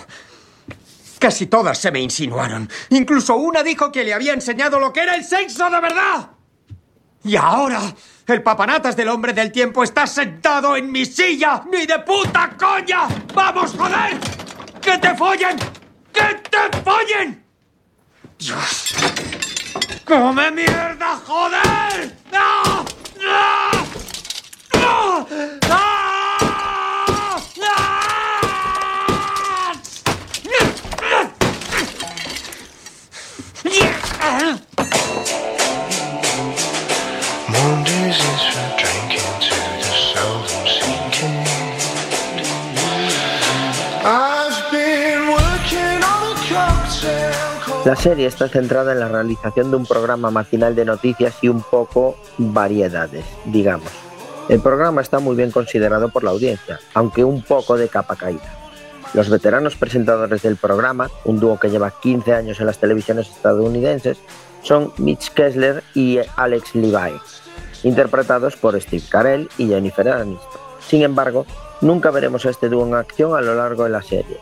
[1.19, 2.69] Casi todas se me insinuaron.
[2.89, 6.31] Incluso una dijo que le había enseñado lo que era el sexo de verdad.
[7.23, 7.83] Y ahora,
[8.27, 11.65] el papanatas del hombre del tiempo está sentado en mi silla.
[11.71, 13.09] ¡Ni de puta coña!
[13.35, 14.44] ¡Vamos, joder!
[14.85, 15.57] ¡Que te follen!
[16.13, 17.43] ¡Que te follen!
[18.39, 18.95] ¡Dios!
[20.05, 22.15] ¡Come mierda, joder!
[22.31, 22.85] ¡No!
[23.19, 23.71] ¡No!
[24.81, 25.85] ¡No!
[47.85, 51.61] La serie está centrada en la realización de un programa matinal de noticias y un
[51.61, 53.91] poco variedades, digamos.
[54.49, 58.51] El programa está muy bien considerado por la audiencia, aunque un poco de capa caída.
[59.13, 64.17] Los veteranos presentadores del programa, un dúo que lleva 15 años en las televisiones estadounidenses,
[64.63, 67.21] son Mitch Kessler y Alex Levi,
[67.83, 70.61] interpretados por Steve Carell y Jennifer Aniston.
[70.81, 71.45] Sin embargo,
[71.83, 74.39] nunca veremos a este dúo en acción a lo largo de la serie,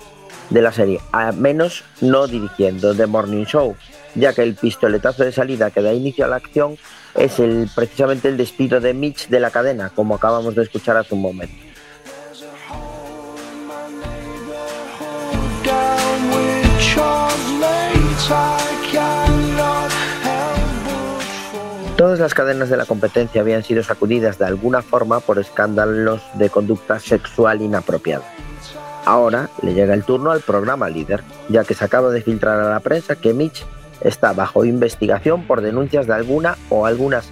[0.53, 3.75] de la serie, a menos no dirigiendo The Morning Show,
[4.15, 6.77] ya que el pistoletazo de salida que da inicio a la acción
[7.15, 11.15] es el, precisamente el despido de Mitch de la cadena, como acabamos de escuchar hace
[11.15, 11.55] un momento.
[21.97, 26.51] Todas las cadenas de la competencia habían sido sacudidas de alguna forma por escándalos de
[26.51, 28.25] conducta sexual inapropiada.
[29.05, 32.71] Ahora le llega el turno al programa líder, ya que se acaba de filtrar a
[32.71, 33.65] la prensa que Mitch
[34.01, 37.29] está bajo investigación por denuncias de alguna o algunas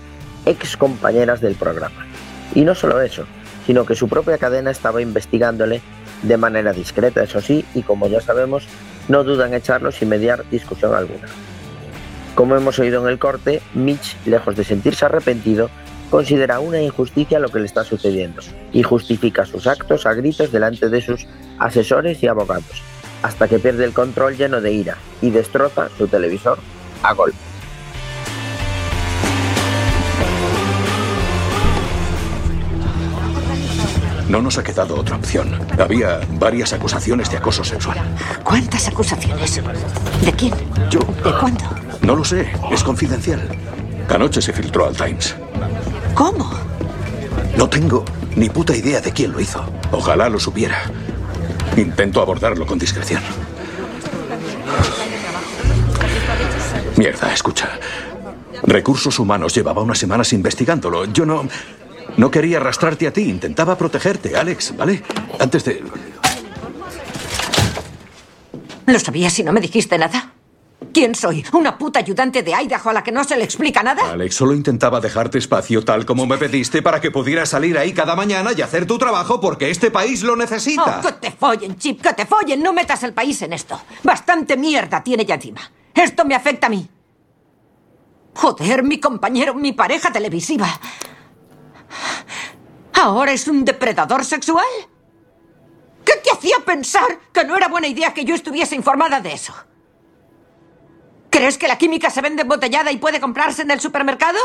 [0.46, 2.06] ex compañeras del programa.
[2.54, 3.24] Y no solo eso,
[3.66, 5.80] sino que su propia cadena estaba investigándole
[6.22, 8.66] de manera discreta, eso sí, y como ya sabemos,
[9.08, 11.26] no duda en echarlo sin mediar discusión alguna.
[12.34, 15.70] Como hemos oído en el corte, Mitch, lejos de sentirse arrepentido,
[16.10, 20.88] considera una injusticia lo que le está sucediendo y justifica sus actos a gritos delante
[20.88, 21.26] de sus
[21.60, 22.82] asesores y abogados,
[23.22, 26.58] hasta que pierde el control lleno de ira y destroza su televisor
[27.02, 27.36] a golpe.
[34.28, 35.58] No nos ha quedado otra opción.
[35.78, 37.98] Había varias acusaciones de acoso sexual.
[38.44, 39.60] ¿Cuántas acusaciones?
[40.24, 40.54] ¿De quién?
[40.88, 41.64] Yo ¿De cuándo?
[42.02, 43.40] no lo sé, es confidencial.
[44.08, 45.34] Anoche se filtró al Times.
[46.14, 46.48] ¿Cómo?
[47.56, 48.04] No tengo
[48.36, 49.64] ni puta idea de quién lo hizo.
[49.90, 50.82] Ojalá lo supiera.
[51.76, 53.22] Intento abordarlo con discreción.
[56.96, 57.70] Mierda, escucha.
[58.62, 61.06] Recursos Humanos llevaba unas semanas investigándolo.
[61.06, 61.48] Yo no...
[62.16, 65.02] No quería arrastrarte a ti, intentaba protegerte, Alex, ¿vale?
[65.38, 65.82] Antes de...
[68.86, 70.32] ¿Lo sabías y no me dijiste nada?
[70.92, 71.44] ¿Quién soy?
[71.52, 74.10] ¿Una puta ayudante de Idaho a la que no se le explica nada?
[74.10, 78.16] Alex, solo intentaba dejarte espacio tal como me pediste para que pudieras salir ahí cada
[78.16, 81.00] mañana y hacer tu trabajo porque este país lo necesita.
[81.00, 82.62] Oh, que te follen, Chip, que te follen.
[82.62, 83.80] No metas el país en esto.
[84.02, 85.60] Bastante mierda tiene ya encima.
[85.94, 86.88] Esto me afecta a mí.
[88.34, 90.68] Joder, mi compañero, mi pareja televisiva.
[92.94, 94.66] ¿Ahora es un depredador sexual?
[96.04, 99.54] ¿Qué te hacía pensar que no era buena idea que yo estuviese informada de eso?
[101.30, 104.38] ¿Crees que la química se vende embotellada y puede comprarse en el supermercado?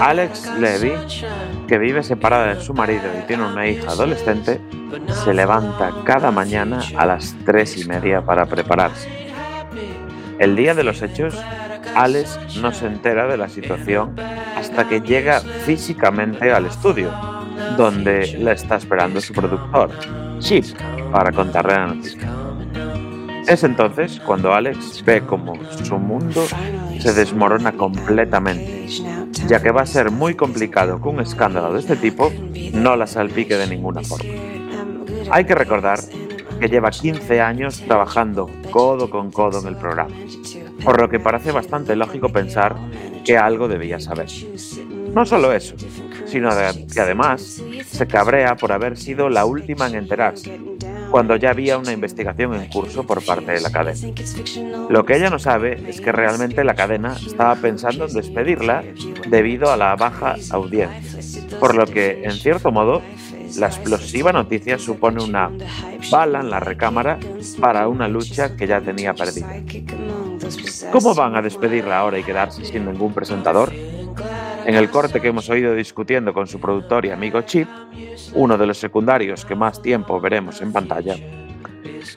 [0.00, 0.92] Alex Levy,
[1.66, 4.60] que vive separada de su marido y tiene una hija adolescente,
[5.24, 9.08] se levanta cada mañana a las tres y media para prepararse.
[10.38, 11.34] El día de los hechos,
[11.96, 14.14] Alex no se entera de la situación
[14.54, 17.10] hasta que llega físicamente al estudio,
[17.78, 19.90] donde la está esperando su productor,
[20.38, 20.66] Chip,
[21.10, 22.30] para contarle la noticia.
[23.48, 26.44] Es entonces cuando Alex ve como su mundo
[27.00, 28.88] se desmorona completamente,
[29.46, 32.30] ya que va a ser muy complicado que un escándalo de este tipo
[32.74, 34.30] no la salpique de ninguna forma.
[35.30, 35.98] Hay que recordar
[36.60, 40.14] que lleva 15 años trabajando codo con codo en el programa,
[40.84, 42.76] por lo que parece bastante lógico pensar
[43.24, 44.28] que algo debía saber.
[45.12, 45.74] No solo eso,
[46.26, 46.50] sino
[46.92, 50.60] que además se cabrea por haber sido la última en enterarse,
[51.10, 54.08] cuando ya había una investigación en curso por parte de la cadena.
[54.90, 58.84] Lo que ella no sabe es que realmente la cadena estaba pensando en despedirla
[59.28, 63.00] debido a la baja audiencia, por lo que, en cierto modo,
[63.56, 65.50] la explosiva noticia supone una
[66.10, 67.18] bala en la recámara
[67.60, 69.62] para una lucha que ya tenía perdida.
[70.92, 73.72] ¿Cómo van a despedirla ahora y quedarse sin ningún presentador?
[73.72, 77.68] En el corte que hemos oído discutiendo con su productor y amigo Chip,
[78.34, 81.16] uno de los secundarios que más tiempo veremos en pantalla,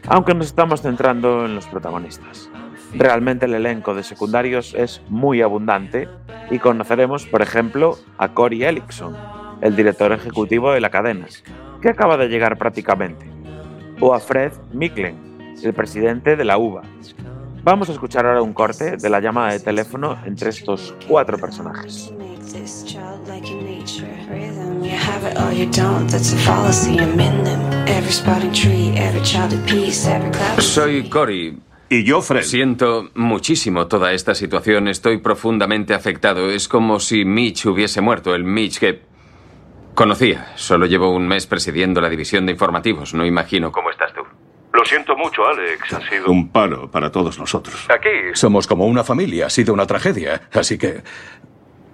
[0.08, 2.50] aunque nos estamos centrando en los protagonistas.
[2.94, 6.08] Realmente el elenco de secundarios es muy abundante
[6.50, 9.16] y conoceremos, por ejemplo, a Corey Ellickson,
[9.62, 11.28] el director ejecutivo de la cadena,
[11.82, 13.30] que acaba de llegar prácticamente,
[14.00, 16.82] o a Fred Miklen, el presidente de la UBA.
[17.64, 22.14] Vamos a escuchar ahora un corte de la llamada de teléfono entre estos cuatro personajes.
[30.60, 31.60] Soy Cory.
[31.90, 32.44] Y yo, Fred.
[32.44, 34.88] Siento muchísimo toda esta situación.
[34.88, 36.50] Estoy profundamente afectado.
[36.50, 38.36] Es como si Mitch hubiese muerto.
[38.36, 39.02] El Mitch que
[39.96, 40.54] conocía.
[40.56, 43.14] Solo llevo un mes presidiendo la división de informativos.
[43.14, 44.09] No imagino cómo estás tú.
[44.72, 45.94] Lo siento mucho, Alex.
[45.94, 47.88] Ha sido un palo para todos nosotros.
[47.90, 48.10] Aquí.
[48.34, 51.02] Somos como una familia, ha sido una tragedia, así que...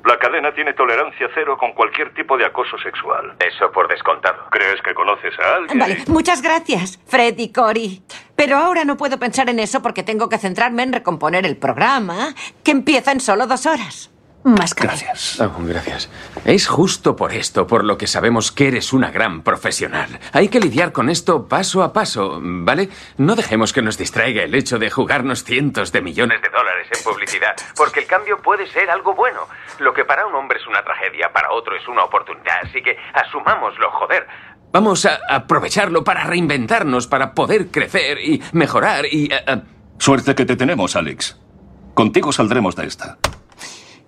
[0.03, 3.33] La cadena tiene tolerancia cero con cualquier tipo de acoso sexual.
[3.39, 4.37] Eso por descontado.
[4.51, 5.79] ¿Crees que conoces a alguien?
[5.79, 8.03] Vale, muchas gracias, Fred y Cory.
[8.35, 12.35] Pero ahora no puedo pensar en eso porque tengo que centrarme en recomponer el programa,
[12.63, 14.11] que empieza en solo dos horas.
[14.45, 15.41] Más Gracias.
[15.41, 16.07] Oh, gracias.
[16.45, 20.19] Es justo por esto por lo que sabemos que eres una gran profesional.
[20.33, 22.89] Hay que lidiar con esto paso a paso, ¿vale?
[23.17, 27.03] No dejemos que nos distraiga el hecho de jugarnos cientos de millones de dólares en
[27.03, 29.47] publicidad, porque el cambio puede ser algo bueno.
[29.79, 32.95] Lo que para un hombre es una tragedia, para otro es una oportunidad, así que
[33.15, 34.27] asumámoslo, joder.
[34.71, 39.33] Vamos a aprovecharlo para reinventarnos, para poder crecer y mejorar y...
[39.33, 39.61] eh, eh,
[39.97, 41.39] Suerte que te tenemos, Alex.
[41.95, 43.17] Contigo saldremos de esta.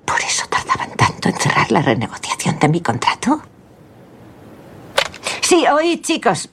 [0.08, 3.42] ¿Por eso tardaban tanto en cerrar la renegociación de mi contrato?
[5.42, 6.50] Sí, oíd, chicos.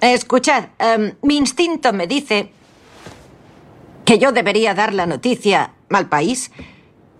[0.00, 2.52] Escuchad, em, mi instinto me dice
[4.04, 6.52] que yo debería dar la noticia al país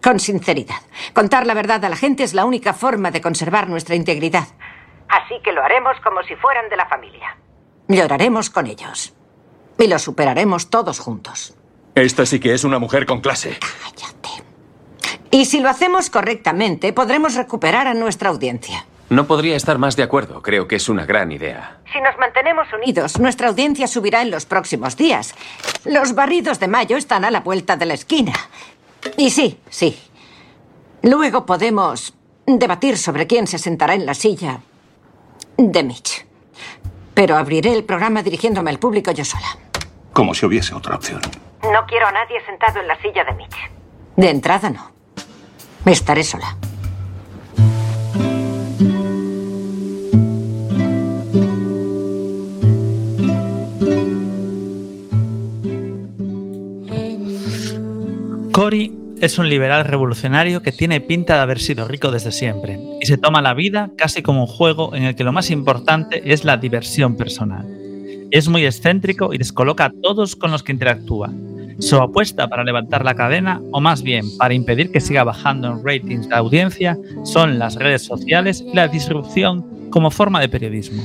[0.02, 0.82] con sinceridad.
[1.14, 4.46] Contar la verdad a la gente es la única forma de conservar nuestra integridad.
[5.08, 7.38] Así que lo haremos como si fueran de la familia.
[7.88, 9.14] Lloraremos con ellos.
[9.78, 11.54] Y lo superaremos todos juntos.
[11.94, 13.56] Esta sí que es una mujer con clase.
[15.34, 18.86] Y si lo hacemos correctamente, podremos recuperar a nuestra audiencia.
[19.10, 20.40] No podría estar más de acuerdo.
[20.42, 21.78] Creo que es una gran idea.
[21.92, 25.34] Si nos mantenemos unidos, nuestra audiencia subirá en los próximos días.
[25.86, 28.32] Los barridos de mayo están a la vuelta de la esquina.
[29.16, 30.00] Y sí, sí.
[31.02, 32.14] Luego podemos
[32.46, 34.60] debatir sobre quién se sentará en la silla
[35.56, 36.24] de Mitch.
[37.12, 39.48] Pero abriré el programa dirigiéndome al público yo sola.
[40.12, 41.22] Como si hubiese otra opción.
[41.64, 43.56] No quiero a nadie sentado en la silla de Mitch.
[44.14, 44.93] De entrada no.
[45.86, 46.56] Estaré sola.
[58.52, 63.06] Cory es un liberal revolucionario que tiene pinta de haber sido rico desde siempre y
[63.06, 66.44] se toma la vida casi como un juego en el que lo más importante es
[66.44, 67.66] la diversión personal.
[68.30, 71.30] Es muy excéntrico y descoloca a todos con los que interactúa.
[71.78, 75.84] Su apuesta para levantar la cadena, o más bien para impedir que siga bajando en
[75.84, 81.02] ratings de audiencia, son las redes sociales y la disrupción como forma de periodismo.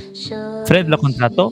[0.66, 1.52] Fred lo contrató,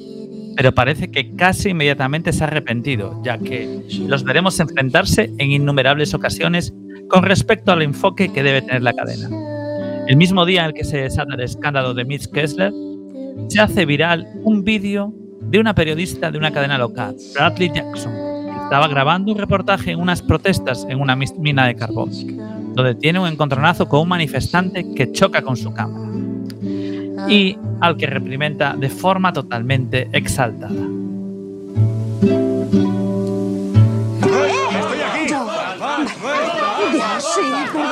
[0.55, 6.13] pero parece que casi inmediatamente se ha arrepentido, ya que los veremos enfrentarse en innumerables
[6.13, 6.73] ocasiones
[7.09, 9.29] con respecto al enfoque que debe tener la cadena.
[10.07, 12.73] El mismo día en el que se desata el escándalo de Mitch Kessler,
[13.49, 18.13] se hace viral un vídeo de una periodista de una cadena local, Bradley Jackson,
[18.67, 22.11] estaba grabando un reportaje en unas protestas en una mina de carbón,
[22.73, 26.11] donde tiene un encontronazo con un manifestante que choca con su cámara
[27.29, 30.75] y al que reprimenda de forma totalmente exaltada.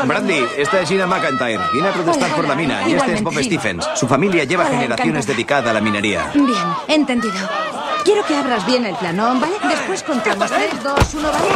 [0.06, 1.62] Bradley, esta es Gina McIntyre.
[1.72, 3.88] Viene a protestar por la mina y este es Bob Stephens.
[3.96, 5.34] Su familia lleva Hola, generaciones encantada.
[5.34, 6.32] dedicada a la minería.
[6.34, 6.48] Bien,
[6.90, 7.34] entendido.
[8.06, 9.56] Quiero que abras bien el planón, ¿vale?
[9.68, 10.52] Después contamos.
[10.52, 11.48] 3, 2, 1, ¿vale?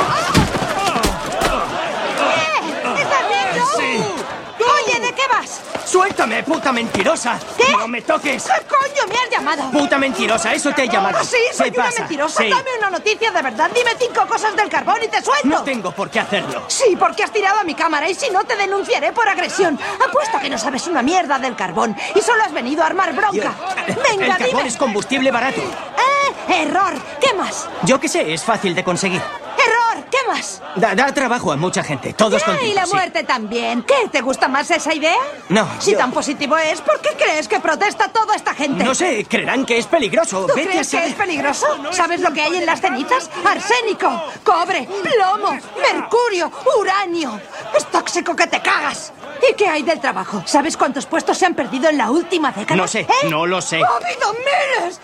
[2.97, 4.48] ¿Estás bien, Joe?
[4.85, 5.61] Oye, ¿de qué vas?
[5.85, 7.39] ¡Suéltame, puta mentirosa!
[7.57, 7.71] ¿Qué?
[7.71, 8.43] ¡No me toques!
[8.43, 9.71] ¿Qué coño me has llamado?
[9.71, 10.53] ¡Puta mentirosa!
[10.53, 11.17] ¡Eso te he llamado!
[11.19, 11.37] ¿Ah, sí?
[11.53, 11.99] ¿Soy ¿Qué una pasa?
[12.01, 12.43] mentirosa?
[12.43, 12.49] Sí.
[12.49, 13.69] Dame una noticia de verdad.
[13.73, 15.47] Dime cinco cosas del carbón y te suelto.
[15.47, 16.63] No tengo por qué hacerlo.
[16.67, 19.79] Sí, porque has tirado a mi cámara y si no te denunciaré por agresión.
[20.07, 23.53] Apuesto que no sabes una mierda del carbón y solo has venido a armar bronca.
[23.87, 24.67] Venga, El carbón dime.
[24.67, 25.61] es combustible barato.
[25.61, 26.61] ¡Eh!
[26.61, 26.93] ¡Error!
[27.19, 27.67] ¿Qué más?
[27.83, 29.21] Yo qué sé, es fácil de conseguir.
[29.21, 29.88] ¡Error!
[30.21, 30.61] ¿Qué más?
[30.75, 32.71] Da, da trabajo a mucha gente, todos Ya, contigo.
[32.71, 32.93] y la sí.
[32.93, 33.83] muerte también.
[33.83, 34.09] ¿Qué?
[34.11, 35.15] ¿Te gusta más esa idea?
[35.49, 38.83] No, Si yo- tan positivo es, ¿por qué crees que protesta toda esta gente?
[38.83, 40.45] No sé, creerán que es peligroso.
[40.45, 41.09] ¿Tú Vete a crees que saber.
[41.09, 41.67] es peligroso?
[41.91, 43.29] ¿Sabes lo que hay en las cenizas?
[43.45, 47.39] Arsénico, cobre, plomo, mercurio, uranio.
[47.75, 49.13] Es tóxico que te cagas.
[49.49, 50.43] ¿Y qué hay del trabajo?
[50.45, 52.75] ¿Sabes cuántos puestos se han perdido en la última década?
[52.75, 53.29] No sé, ¿Eh?
[53.29, 53.77] no lo sé.
[53.81, 54.99] Ha habido miles,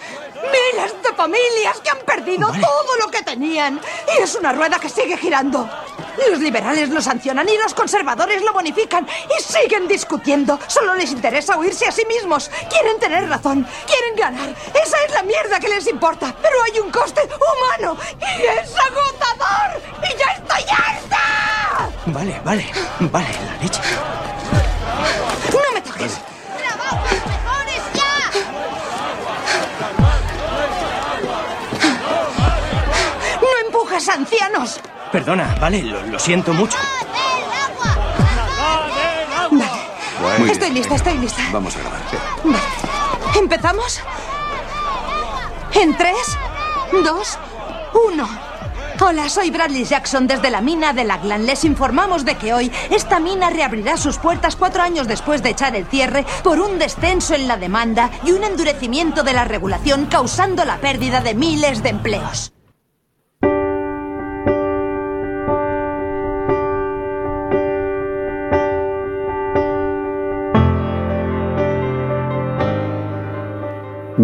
[0.52, 3.80] miles de familias que han perdido todo lo que tenían.
[4.18, 5.70] Y es una rueda que sigue girando.
[6.30, 9.08] Los liberales lo sancionan y los conservadores lo bonifican.
[9.38, 10.60] Y siguen discutiendo.
[10.68, 12.50] Solo les interesa oírse a sí mismos.
[12.70, 13.68] Quieren tener razón.
[13.86, 14.56] Quieren ganar.
[14.74, 16.36] Esa es la mierda que les importa.
[16.42, 17.98] Pero hay un coste humano.
[18.20, 19.82] Y es agotador.
[20.04, 21.90] Y ya estoy harta.
[22.08, 22.66] Vale, vale,
[23.00, 23.82] vale, la leche.
[25.52, 26.20] No me toques.
[33.42, 34.80] No empujes, ancianos.
[35.16, 36.78] Perdona, vale, lo, lo siento mucho.
[40.22, 40.52] Vale.
[40.52, 41.42] estoy lista, estoy lista.
[41.54, 42.02] Vamos a grabar.
[42.44, 43.40] Vale.
[43.40, 44.02] ¿Empezamos?
[45.74, 46.38] En tres,
[47.02, 47.40] dos,
[47.94, 48.28] uno.
[49.00, 51.46] Hola, soy Bradley Jackson desde la mina de Laglan.
[51.46, 55.78] Les informamos de que hoy esta mina reabrirá sus puertas cuatro años después de echar
[55.78, 60.66] el cierre por un descenso en la demanda y un endurecimiento de la regulación causando
[60.66, 62.52] la pérdida de miles de empleos.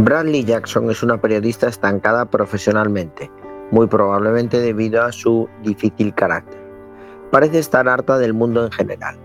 [0.03, 3.29] Bradley Jackson es una periodista estancada profesionalmente,
[3.69, 6.59] muy probablemente debido a su difícil carácter.
[7.29, 9.15] Parece estar harta del mundo en general.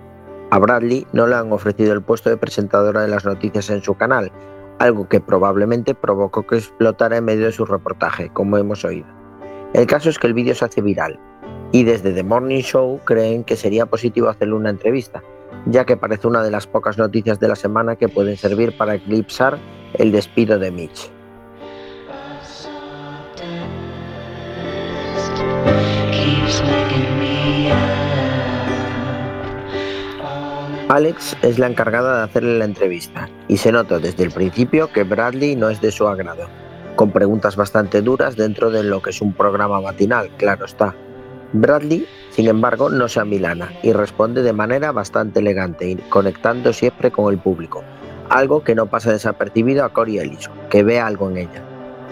[0.51, 3.95] A Bradley no le han ofrecido el puesto de presentadora de las noticias en su
[3.95, 4.31] canal,
[4.79, 9.07] algo que probablemente provocó que explotara en medio de su reportaje, como hemos oído.
[9.73, 11.19] El caso es que el vídeo se hace viral
[11.73, 15.23] y desde The Morning Show creen que sería positivo hacerle una entrevista,
[15.65, 18.95] ya que parece una de las pocas noticias de la semana que pueden servir para
[18.95, 19.59] eclipsar
[19.95, 21.11] el despido de Mitch.
[30.89, 35.03] Alex es la encargada de hacerle la entrevista y se nota desde el principio que
[35.03, 36.49] Bradley no es de su agrado,
[36.95, 40.95] con preguntas bastante duras dentro de lo que es un programa matinal, claro está.
[41.53, 47.33] Bradley, sin embargo, no se amilana y responde de manera bastante elegante conectando siempre con
[47.33, 47.83] el público,
[48.29, 51.63] algo que no pasa desapercibido a Corey Ellison, que ve algo en ella.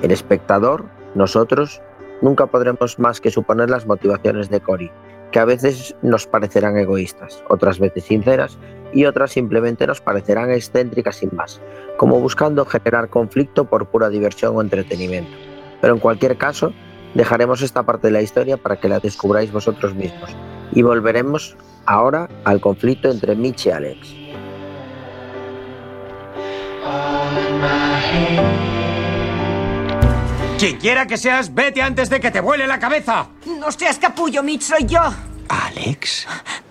[0.03, 1.83] El espectador, nosotros,
[2.23, 4.91] nunca podremos más que suponer las motivaciones de Corey,
[5.33, 8.57] que a veces nos parecerán egoístas, otras veces sinceras
[8.93, 11.61] y otras simplemente nos parecerán excéntricas sin más,
[11.97, 15.33] como buscando generar conflicto por pura diversión o entretenimiento.
[15.81, 16.73] Pero en cualquier caso,
[17.15, 20.31] dejaremos esta parte de la historia para que la descubráis vosotros mismos
[20.73, 21.57] y volveremos
[21.87, 24.15] ahora al conflicto entre Mitch y Alex.
[30.59, 33.27] Quien quiera que seas, vete antes de que te vuele la cabeza.
[33.59, 35.03] No seas capullo, Mitch, soy yo.
[35.49, 36.27] ¿Alex?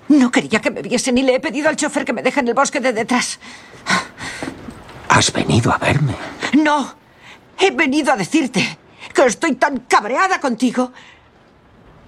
[0.09, 2.47] No quería que me viesen y le he pedido al chofer que me deje en
[2.47, 3.39] el bosque de detrás.
[5.09, 6.15] Has venido a verme.
[6.53, 6.95] No,
[7.59, 8.79] he venido a decirte
[9.13, 10.91] que estoy tan cabreada contigo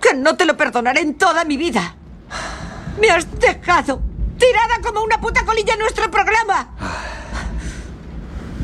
[0.02, 1.96] que no te lo perdonaré en toda mi vida.
[3.00, 4.02] Me has dejado
[4.38, 6.70] tirada como una puta colilla en nuestro programa.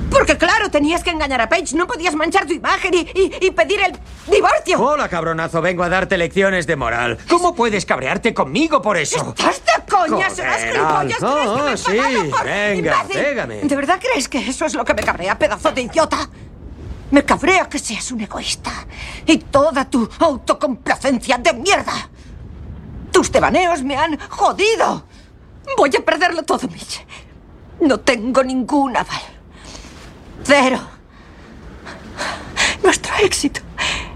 [0.10, 3.52] Porque claro, tenías que engañar a Paige, no podías manchar tu imagen y, y- y
[3.52, 3.98] pedir el
[4.30, 4.78] divorcio.
[4.82, 7.18] Hola, cabronazo, vengo a darte lecciones de moral.
[7.30, 9.34] ¿Cómo puedes cabrearte conmigo por eso?
[9.38, 10.30] ¿Estás de coña?
[10.30, 11.18] ¿Serás gilipollas?
[11.18, 13.24] ¿Crees que me sí, enfadado por venga, imbécil?
[13.24, 13.56] pégame.
[13.64, 16.30] ¿De verdad crees que eso es lo que me cabrea, pedazo de idiota?
[17.12, 18.72] Me cabrea que seas un egoísta.
[19.26, 22.10] Y toda tu autocomplacencia de mierda.
[23.12, 25.06] Tus devaneos me han jodido.
[25.78, 27.06] Voy a perderlo todo, Mitch.
[27.82, 29.22] No tengo ningún aval.
[30.44, 30.80] Cero.
[32.84, 33.62] Nuestro éxito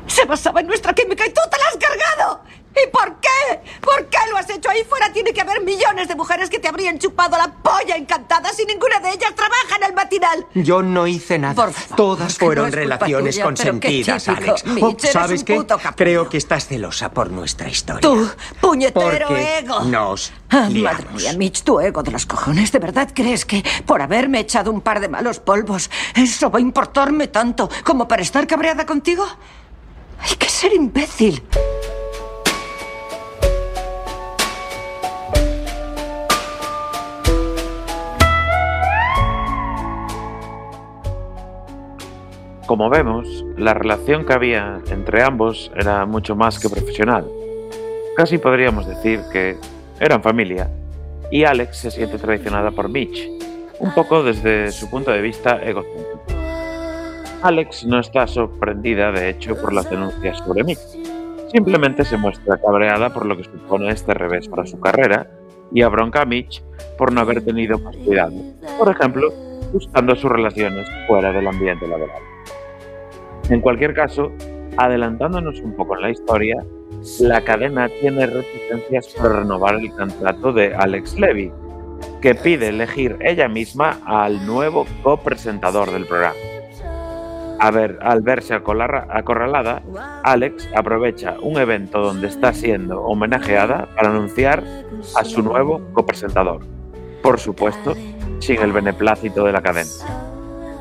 [0.07, 2.43] se basaba en nuestra química y tú te la has cargado.
[2.83, 3.61] ¿Y por qué?
[3.81, 5.11] ¿Por qué lo has hecho ahí fuera?
[5.13, 8.99] Tiene que haber millones de mujeres que te habrían chupado la polla encantada si ninguna
[8.99, 10.45] de ellas trabaja en el matinal.
[10.55, 11.53] Yo no hice nada.
[11.55, 14.27] Por favor, Todas no fueron relaciones tuya, consentidas.
[14.27, 14.65] Alex.
[14.65, 15.65] Mitch, Oh, ¿Sabes qué?
[15.95, 18.01] Creo que estás celosa por nuestra historia.
[18.01, 19.79] Tú, puñetero Porque ego.
[19.81, 22.71] nos Ah, madre mía, Mitch, tu ego de los cojones.
[22.71, 26.61] ¿De verdad crees que por haberme echado un par de malos polvos, eso va a
[26.61, 29.25] importarme tanto como para estar cabreada contigo?
[30.19, 31.43] Hay que ser imbécil.
[42.65, 47.27] Como vemos, la relación que había entre ambos era mucho más que profesional.
[48.17, 49.55] Casi podríamos decir que
[49.99, 50.67] eran familia,
[51.29, 53.29] y Alex se siente traicionada por Mitch,
[53.79, 56.21] un poco desde su punto de vista egocéntrico.
[57.43, 60.79] Alex no está sorprendida, de hecho, por las denuncias sobre Mitch.
[61.51, 65.27] Simplemente se muestra cabreada por lo que supone este revés para su carrera
[65.71, 66.63] y abronca a Mitch
[66.97, 68.33] por no haber tenido más cuidado,
[68.79, 69.31] por ejemplo,
[69.71, 72.34] buscando sus relaciones fuera del ambiente laboral.
[73.49, 74.31] En cualquier caso,
[74.77, 76.55] adelantándonos un poco en la historia,
[77.19, 81.51] la cadena tiene reticencias para renovar el contrato de Alex Levy,
[82.21, 86.35] que pide elegir ella misma al nuevo copresentador del programa.
[87.59, 89.81] A ver, al verse acorrala- acorralada,
[90.23, 94.61] Alex aprovecha un evento donde está siendo homenajeada para anunciar
[95.15, 96.61] a su nuevo copresentador.
[97.21, 97.93] Por supuesto,
[98.39, 99.89] sin el beneplácito de la cadena.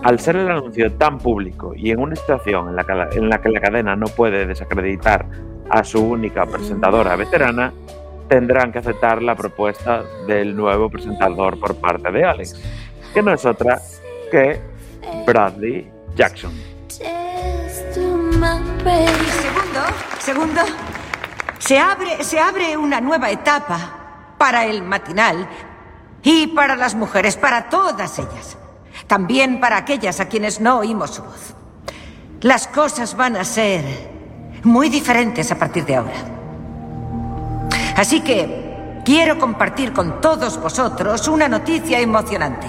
[0.05, 3.29] Al ser el anuncio tan público y en una situación en la, que la, en
[3.29, 5.27] la que la cadena no puede desacreditar
[5.71, 7.73] a su única presentadora veterana,
[8.29, 12.55] tendrán que aceptar la propuesta del nuevo presentador por parte de Alex,
[13.13, 13.81] que no es otra
[14.31, 14.61] que
[15.27, 16.53] Bradley Jackson.
[17.91, 19.81] Segundo,
[20.19, 20.61] segundo.
[21.59, 25.49] Se abre, se abre una nueva etapa para el matinal
[26.23, 28.59] y para las mujeres, para todas ellas.
[29.07, 31.55] También para aquellas a quienes no oímos su voz.
[32.41, 33.85] Las cosas van a ser
[34.65, 36.13] muy diferentes a partir de ahora.
[37.97, 42.67] Así que quiero compartir con todos vosotros una noticia emocionante.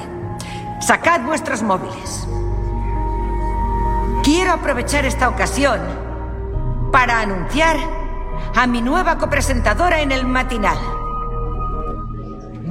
[0.80, 2.28] Sacad vuestros móviles.
[4.24, 5.80] Quiero aprovechar esta ocasión
[6.92, 7.78] para anunciar
[8.56, 10.78] a mi nueva copresentadora en el matinal.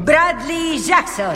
[0.05, 1.35] Bradley Jackson.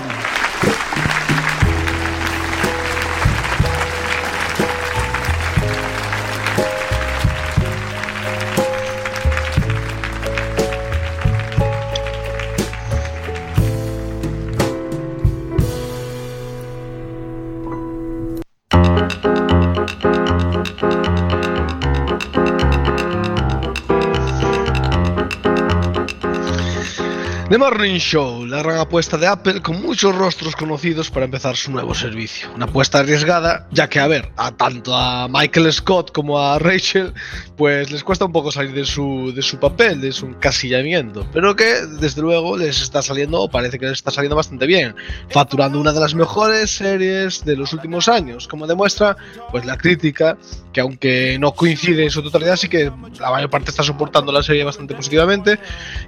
[27.49, 31.73] The Morning Show, la gran apuesta de Apple con muchos rostros conocidos para empezar su
[31.73, 32.53] nuevo servicio.
[32.55, 37.15] Una apuesta arriesgada, ya que a ver, a tanto a Michael Scott como a Rachel,
[37.57, 41.57] pues les cuesta un poco salir de su, de su papel, de su encasillamiento, pero
[41.57, 44.95] que desde luego les está saliendo, parece que les está saliendo bastante bien,
[45.31, 49.17] facturando una de las mejores series de los últimos años, como demuestra
[49.51, 50.37] pues la crítica,
[50.75, 54.43] que aunque no coincide en su totalidad, sí que la mayor parte está soportando la
[54.43, 55.59] serie bastante positivamente,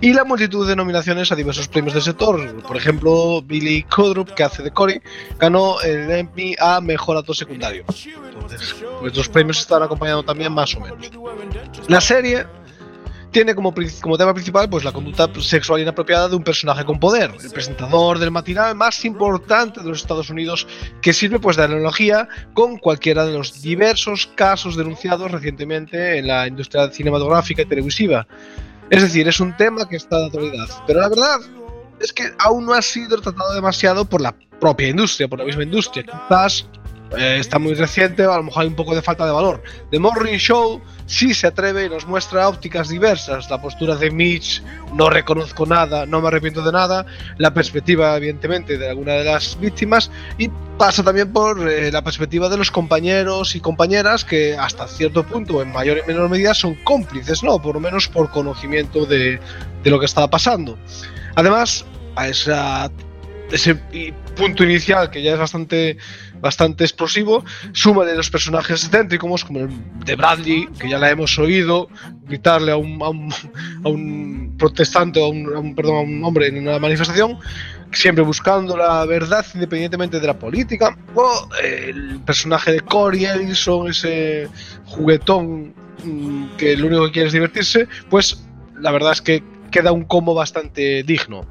[0.03, 2.63] y la multitud de nominaciones a diversos premios del sector.
[2.63, 5.01] Por ejemplo, Billy Crudup, que hace de Cory,
[5.39, 7.85] ganó el Emmy a Mejor Actor Secundario.
[7.89, 11.11] Entonces, pues los premios están acompañando también más o menos.
[11.89, 12.47] La serie
[13.31, 17.31] tiene como, como tema principal pues la conducta sexual inapropiada de un personaje con poder,
[17.43, 20.67] el presentador del matinal más importante de los Estados Unidos,
[21.01, 26.47] que sirve pues de analogía con cualquiera de los diversos casos denunciados recientemente en la
[26.47, 28.27] industria cinematográfica y televisiva.
[28.91, 30.67] Es decir, es un tema que está de actualidad.
[30.87, 31.39] Pero la verdad
[32.01, 35.63] es que aún no ha sido tratado demasiado por la propia industria, por la misma
[35.63, 36.05] industria.
[36.05, 36.69] Quizás
[37.17, 39.63] eh, está muy reciente a lo mejor hay un poco de falta de valor.
[39.91, 43.51] The Morning Show sí se atreve y nos muestra ópticas diversas.
[43.51, 44.63] La postura de Mitch,
[44.95, 47.05] no reconozco nada, no me arrepiento de nada.
[47.39, 50.11] La perspectiva, evidentemente, de alguna de las víctimas.
[50.39, 50.49] Y
[50.79, 55.63] pasa también por eh, la perspectiva de los compañeros y compañeras que hasta cierto punto,
[55.63, 57.61] en mayor y menor medida, son cómplices, ¿no?
[57.61, 59.41] Por lo menos por conocimiento de,
[59.83, 60.79] de lo que estaba pasando.
[61.35, 61.85] Además,
[62.15, 62.91] a esa
[63.53, 63.75] ese
[64.37, 65.97] punto inicial que ya es bastante
[66.41, 69.71] bastante explosivo, suma de los personajes excéntricos como el
[70.05, 71.89] de Bradley, que ya la hemos oído
[72.27, 73.33] gritarle a un, a un,
[73.85, 77.39] a un protestante, a un, perdón, a un hombre en una manifestación,
[77.93, 84.49] siempre buscando la verdad independientemente de la política, o el personaje de Corey Ellison, ese
[84.87, 85.75] juguetón
[86.05, 88.45] mm, que lo único que quiere es divertirse, pues
[88.79, 91.47] la verdad es que queda un combo bastante digno.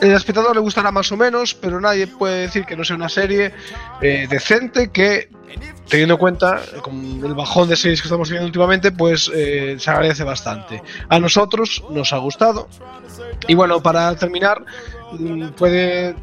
[0.00, 3.08] El espectador le gustará más o menos, pero nadie puede decir que no sea una
[3.08, 3.52] serie
[4.02, 5.28] eh, decente que,
[5.88, 9.76] teniendo en cuenta eh, con el bajón de series que estamos viendo últimamente, pues eh,
[9.78, 10.82] se agradece bastante.
[11.08, 12.68] A nosotros nos ha gustado.
[13.48, 14.64] Y bueno, para terminar,
[15.12, 16.14] mm, puede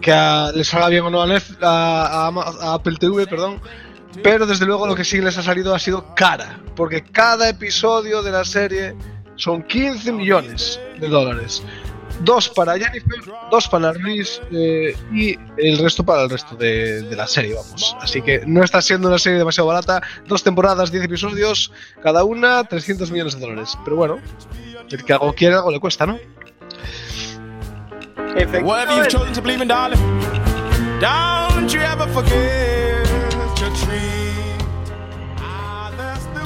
[0.00, 2.28] que a- les salga bien o no a, Netf- a-
[2.62, 3.60] a Apple TV, perdón.
[4.24, 8.22] Pero desde luego lo que sí les ha salido ha sido cara, porque cada episodio
[8.22, 8.96] de la serie
[9.36, 11.62] son 15 millones de dólares.
[12.20, 13.18] Dos para Jennifer,
[13.50, 17.96] dos para Reese eh, y el resto para el resto de, de la serie, vamos.
[18.00, 20.02] Así que no está siendo una serie demasiado barata.
[20.26, 23.78] Dos temporadas, 10 episodios, cada una 300 millones de dólares.
[23.84, 24.18] Pero bueno,
[24.90, 26.18] el que algo quiere, algo le cuesta, ¿no?
[28.62, 29.98] Whatever you've chosen to believe in, darling,
[31.00, 33.06] don't you ever forget
[33.58, 34.20] your tree.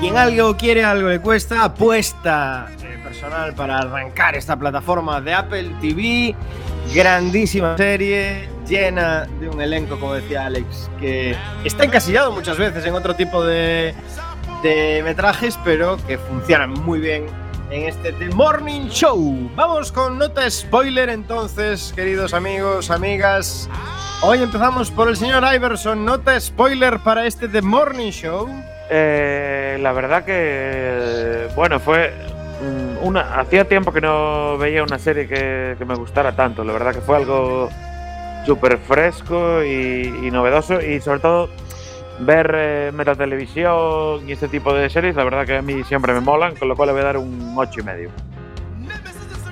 [0.01, 1.65] Quien algo quiere, algo le cuesta.
[1.65, 2.69] Apuesta
[3.15, 6.35] personal para arrancar esta plataforma de Apple TV.
[6.93, 12.95] Grandísima serie, llena de un elenco, como decía Alex, que está encasillado muchas veces en
[12.95, 13.95] otro tipo de,
[14.63, 17.27] de metrajes, pero que funcionan muy bien
[17.71, 19.51] en este The Morning Show.
[19.55, 23.71] Vamos con nota spoiler entonces, queridos amigos, amigas.
[24.23, 26.05] Hoy empezamos por el señor Iverson.
[26.05, 28.49] Nota spoiler para este The Morning Show.
[28.91, 32.34] Eh, la verdad que, bueno, fue
[33.03, 33.39] una.
[33.41, 36.65] Hacía tiempo que no veía una serie que, que me gustara tanto.
[36.65, 37.69] La verdad que fue algo
[38.47, 41.49] súper fresco y, y novedoso y sobre todo
[42.21, 46.21] ver eh, metatelevisión y este tipo de series, la verdad que a mí siempre me
[46.21, 48.11] molan, con lo cual le voy a dar un ocho y medio.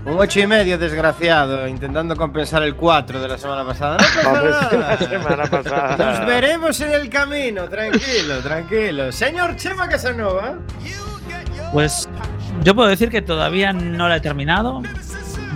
[0.05, 3.99] Un 8 y medio, desgraciado, intentando compensar el 4 de la semana pasada.
[3.99, 4.33] No pasa
[4.73, 4.97] nada.
[4.99, 5.97] La semana pasada.
[5.97, 9.13] Nos veremos en el camino, tranquilo, tranquilo.
[9.13, 10.55] Señor Chema Casanova.
[11.73, 12.09] Pues
[12.65, 14.83] yo puedo decir que todavía no la he terminado.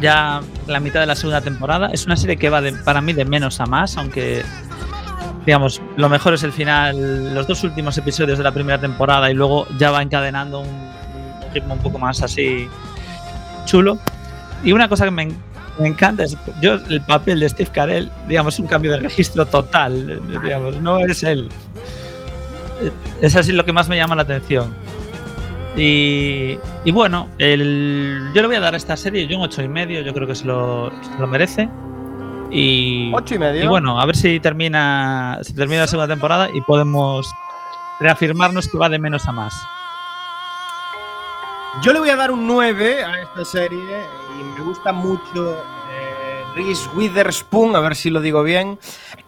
[0.01, 1.89] Ya la mitad de la segunda temporada.
[1.93, 4.43] Es una serie que va de- para mí de menos a más, aunque
[5.47, 9.35] digamos, lo mejor es el final, los dos últimos episodios de la primera temporada y
[9.35, 10.91] luego ya va encadenando un,
[11.55, 12.69] ritmo un poco más así
[13.65, 13.97] chulo.
[14.65, 15.29] Y una cosa que me,
[15.79, 20.21] me encanta es, yo el papel de Steve Carell, digamos, un cambio de registro total,
[20.43, 21.49] digamos, no es él.
[23.23, 24.75] Es así lo que más me llama la atención.
[25.77, 29.62] Y, y bueno, el, yo le voy a dar a esta serie yo un ocho
[29.62, 31.68] y medio, yo creo que se lo, se lo merece.
[32.51, 33.64] Y, ¿Ocho y medio?
[33.64, 37.31] y bueno, a ver si termina, si termina la segunda temporada y podemos
[38.01, 39.55] reafirmarnos que va de menos a más.
[41.83, 44.01] Yo le voy a dar un 9 a esta serie
[44.41, 45.53] y me gusta mucho
[45.93, 48.79] eh, Reese Witherspoon, a ver si lo digo bien.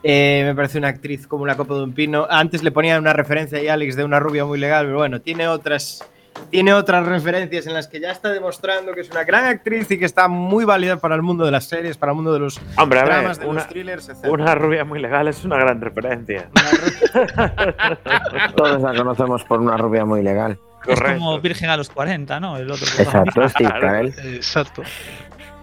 [0.03, 2.26] Eh, me parece una actriz como la copa de un pino.
[2.30, 5.46] Antes le ponía una referencia ahí, Alex, de una rubia muy legal, pero bueno, tiene
[5.46, 6.03] otras,
[6.51, 9.99] tiene otras referencias en las que ya está demostrando que es una gran actriz y
[9.99, 12.61] que está muy válida para el mundo de las series, para el mundo de los
[12.76, 14.24] Hombre, a ver, dramas, de una- los thrillers, etc.
[14.28, 16.49] Una rubia muy legal es una gran referencia.
[18.57, 20.59] Todos la conocemos por una rubia muy legal.
[20.86, 22.57] Es como Virgen a los 40, ¿no?
[22.57, 23.43] El otro Exacto.
[23.59, 24.14] Carell.
[24.34, 24.82] Exacto.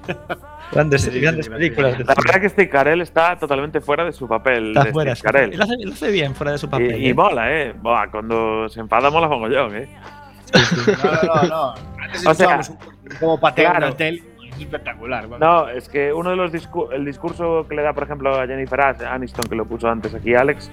[0.71, 1.99] Grandes, grandes películas.
[1.99, 4.69] La verdad que Steve Carell está totalmente fuera de su papel.
[4.69, 5.15] Está de fuera.
[5.15, 5.53] Steve Carell.
[5.53, 6.95] Y lo hace, lo hace bien fuera de su papel.
[7.01, 7.13] Y, y ¿eh?
[7.13, 7.73] mola, ¿eh?
[7.80, 9.88] Buah, cuando se enfada mola mogollón, ¿eh?
[11.03, 11.74] No, no, no.
[12.01, 13.88] Antes O sea, un como patea claro.
[13.88, 14.24] una tele.
[14.49, 15.28] Es espectacular.
[15.39, 18.47] No, es que uno de los discu- el discurso que le da, por ejemplo, a
[18.47, 20.72] Jennifer Aniston, que lo puso antes aquí Alex,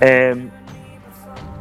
[0.00, 0.48] eh,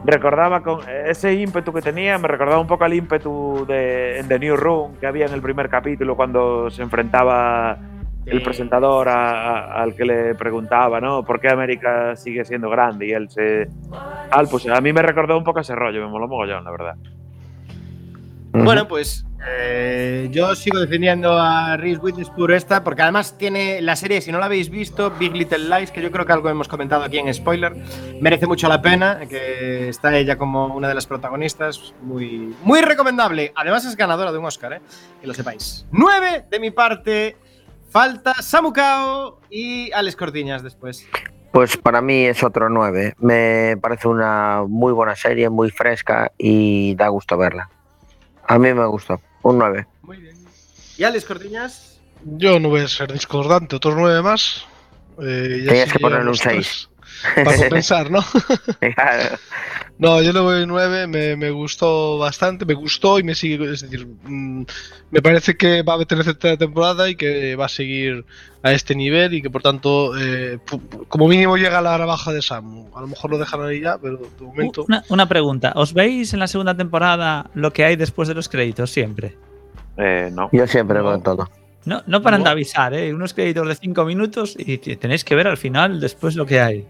[0.06, 4.40] recordaba con ese ímpetu que tenía, me recordaba un poco al ímpetu de en The
[4.40, 7.78] New Room que había en el primer capítulo cuando se enfrentaba
[8.26, 9.32] el presentador a-
[9.76, 11.24] a- al que le preguntaba, ¿no?
[11.24, 13.08] ¿Por qué América sigue siendo grande?
[13.08, 13.68] Y él se...
[14.32, 16.96] Al, pues a mí me recordó un poco ese rollo, me moló mogollón, la verdad.
[18.54, 24.22] Bueno, pues eh, yo sigo defendiendo a Reese Witherspoon esta, porque además tiene la serie,
[24.22, 27.04] si no la habéis visto, Big Little Lies, que yo creo que algo hemos comentado
[27.04, 27.76] aquí en spoiler,
[28.20, 33.52] merece mucho la pena, que está ella como una de las protagonistas, muy, muy recomendable.
[33.56, 34.82] Además es ganadora de un Oscar, ¿eh?
[35.20, 35.86] que lo sepáis.
[35.92, 37.38] Nueve de mi parte,
[37.90, 41.08] falta Samucao y Alex Cortiñas después.
[41.52, 43.16] Pues para mí es otro 9.
[43.20, 47.70] Me parece una muy buena serie, muy fresca y da gusto verla.
[48.48, 49.22] A mí me gustó.
[49.44, 49.88] Un 9.
[50.98, 52.00] ¿Y Alex Cortiñas?
[52.24, 54.66] Yo no voy a ser discordante, otros nueve más.
[55.20, 56.90] Eh, ya Tenías que ponerle un llevamos tres 6.
[57.36, 58.20] Para compensar, ¿no?
[58.96, 59.38] Claro.
[59.98, 63.82] No, yo le doy 9, me, me gustó bastante, me gustó y me sigue, es
[63.82, 64.64] decir, mm,
[65.12, 68.26] me parece que va a tener tercera temporada y que va a seguir
[68.64, 70.58] a este nivel y que por tanto, eh,
[71.08, 72.90] como mínimo llega a la baja de Samu.
[72.96, 74.86] A lo mejor lo dejan ahí ya, pero de momento...
[74.88, 75.72] Una, una pregunta.
[75.76, 79.38] ¿Os veis en la segunda temporada lo que hay después de los créditos siempre?
[79.98, 80.50] Eh, no.
[80.52, 81.48] Yo siempre veo todo.
[81.86, 83.14] No, no paran de avisar, ¿eh?
[83.14, 86.88] Unos créditos de 5 minutos y tenéis que ver al final después lo que hay.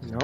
[0.00, 0.18] Bueno,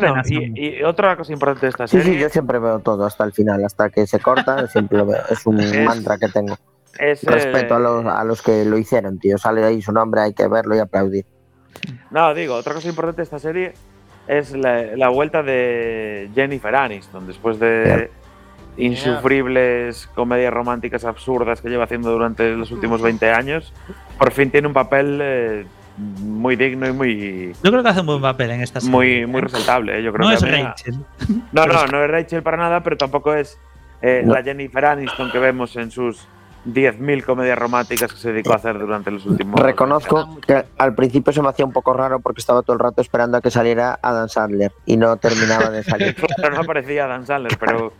[0.00, 0.40] pena, Samu.
[0.54, 3.24] y, y otra cosa importante de esta Sí, serie sí, yo siempre veo todo hasta
[3.24, 5.20] el final, hasta que se corta, siempre lo veo.
[5.28, 6.56] Es un Es- mantra que tengo.
[6.98, 7.22] es.
[7.24, 9.36] eh, Respeto a los, a los que lo hicieron, tío.
[9.36, 11.26] Sale ahí su nombre, hay que verlo y aplaudir.
[12.10, 13.74] No, digo, otra cosa importante de esta serie
[14.26, 18.10] es la, la vuelta de Jennifer Aniston después de
[18.78, 23.72] insufribles comedias románticas absurdas que lleva haciendo durante los últimos 20 años.
[24.18, 25.66] Por fin tiene un papel eh,
[25.96, 28.92] muy digno y muy Yo creo que hace un buen papel en esta serie.
[28.92, 29.98] muy muy resaltable.
[29.98, 30.02] eh.
[30.02, 30.94] Yo creo no que es Rachel.
[31.52, 33.58] No, no, es- no es Rachel para nada, pero tampoco es
[34.02, 34.34] eh, No.
[34.34, 36.26] la Jennifer Aniston que vemos en sus
[36.66, 41.32] 10.000 comedias románticas que se dedicó a hacer durante los últimos Reconozco que al principio
[41.32, 43.98] se me hacía un poco raro porque estaba todo el rato esperando a que saliera
[44.02, 46.14] Adam Sandler y no terminaba de salir.
[46.36, 47.92] Claro, no aparecía Dan Sandler, pero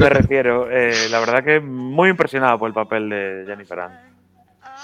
[0.00, 4.10] me refiero, eh, la verdad que muy impresionado por el papel de Jennifer Aniston.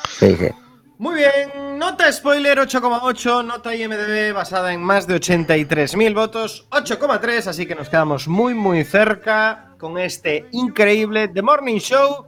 [0.09, 0.49] Sí, sí.
[0.97, 7.67] Muy bien, nota spoiler 8,8, nota IMDB basada en más de 83.000 votos, 8,3, así
[7.67, 12.25] que nos quedamos muy muy cerca con este increíble The Morning Show.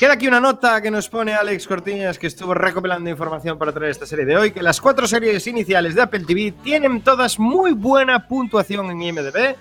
[0.00, 3.92] Queda aquí una nota que nos pone Alex Cortiñas, que estuvo recopilando información para traer
[3.92, 7.74] esta serie de hoy, que las cuatro series iniciales de Apple TV tienen todas muy
[7.74, 9.54] buena puntuación en IMDB,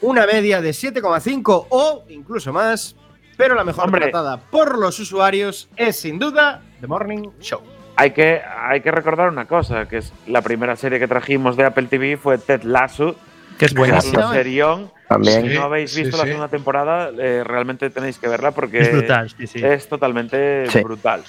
[0.00, 2.96] una media de 7,5 o incluso más,
[3.36, 4.02] pero la mejor Hombre.
[4.02, 7.60] tratada por los usuarios es sin duda The Morning Show.
[7.96, 11.64] Hay que, hay que recordar una cosa, que es la primera serie que trajimos de
[11.66, 13.14] Apple TV fue Ted Lasso,
[13.58, 14.32] que es que buenísima.
[14.32, 14.90] serión.
[15.08, 15.46] También.
[15.46, 16.28] Si no habéis visto sí, la sí.
[16.30, 19.60] segunda temporada, eh, realmente tenéis que verla porque Es brutal, sí, sí.
[19.62, 20.80] es totalmente Sí.
[20.82, 21.22] brutal.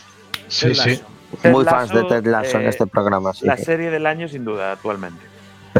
[0.47, 0.89] Sí, sí.
[0.91, 1.05] Lasso.
[1.41, 3.45] Ted Muy fans de Lasso, Ted Lasso en eh, este programa, sí.
[3.45, 5.21] La serie del año sin duda actualmente.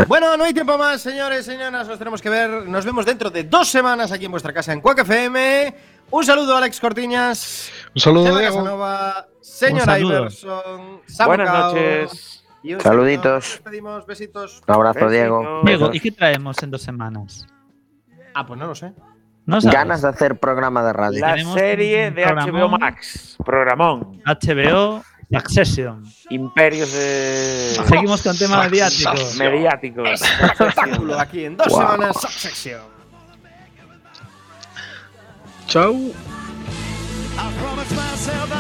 [0.08, 2.50] Bueno, no hay tiempo más, señores, señoras, nos tenemos que ver.
[2.68, 5.76] Nos vemos dentro de dos semanas aquí en vuestra casa en Quack FM.
[6.16, 8.40] Un saludo Alex Cortiñas, Un saludo.
[8.40, 10.20] Casanova, señora Un saludo.
[10.20, 12.46] Iverson, Buenas noches.
[12.62, 13.34] Y un Saluditos.
[13.34, 14.62] Nos despedimos, besitos.
[14.68, 15.12] Un abrazo, Besitos.
[15.12, 15.62] Diego.
[15.66, 17.48] Diego, ¿y qué traemos en dos semanas?
[18.36, 18.94] Ah, pues no lo sé.
[19.48, 19.76] No sabes.
[19.76, 21.20] Ganas de hacer programa de radio.
[21.20, 22.70] La serie de HBO.
[22.70, 26.04] Max, programón, HBO Succession.
[26.30, 29.36] imperios de Seguimos con temas mediáticos.
[29.38, 30.22] mediáticos.
[30.22, 31.78] Espectáculo aquí en dos Wow.
[31.80, 32.93] semanas, Subsection.
[35.74, 35.96] Chao.
[37.36, 38.52] I promised myself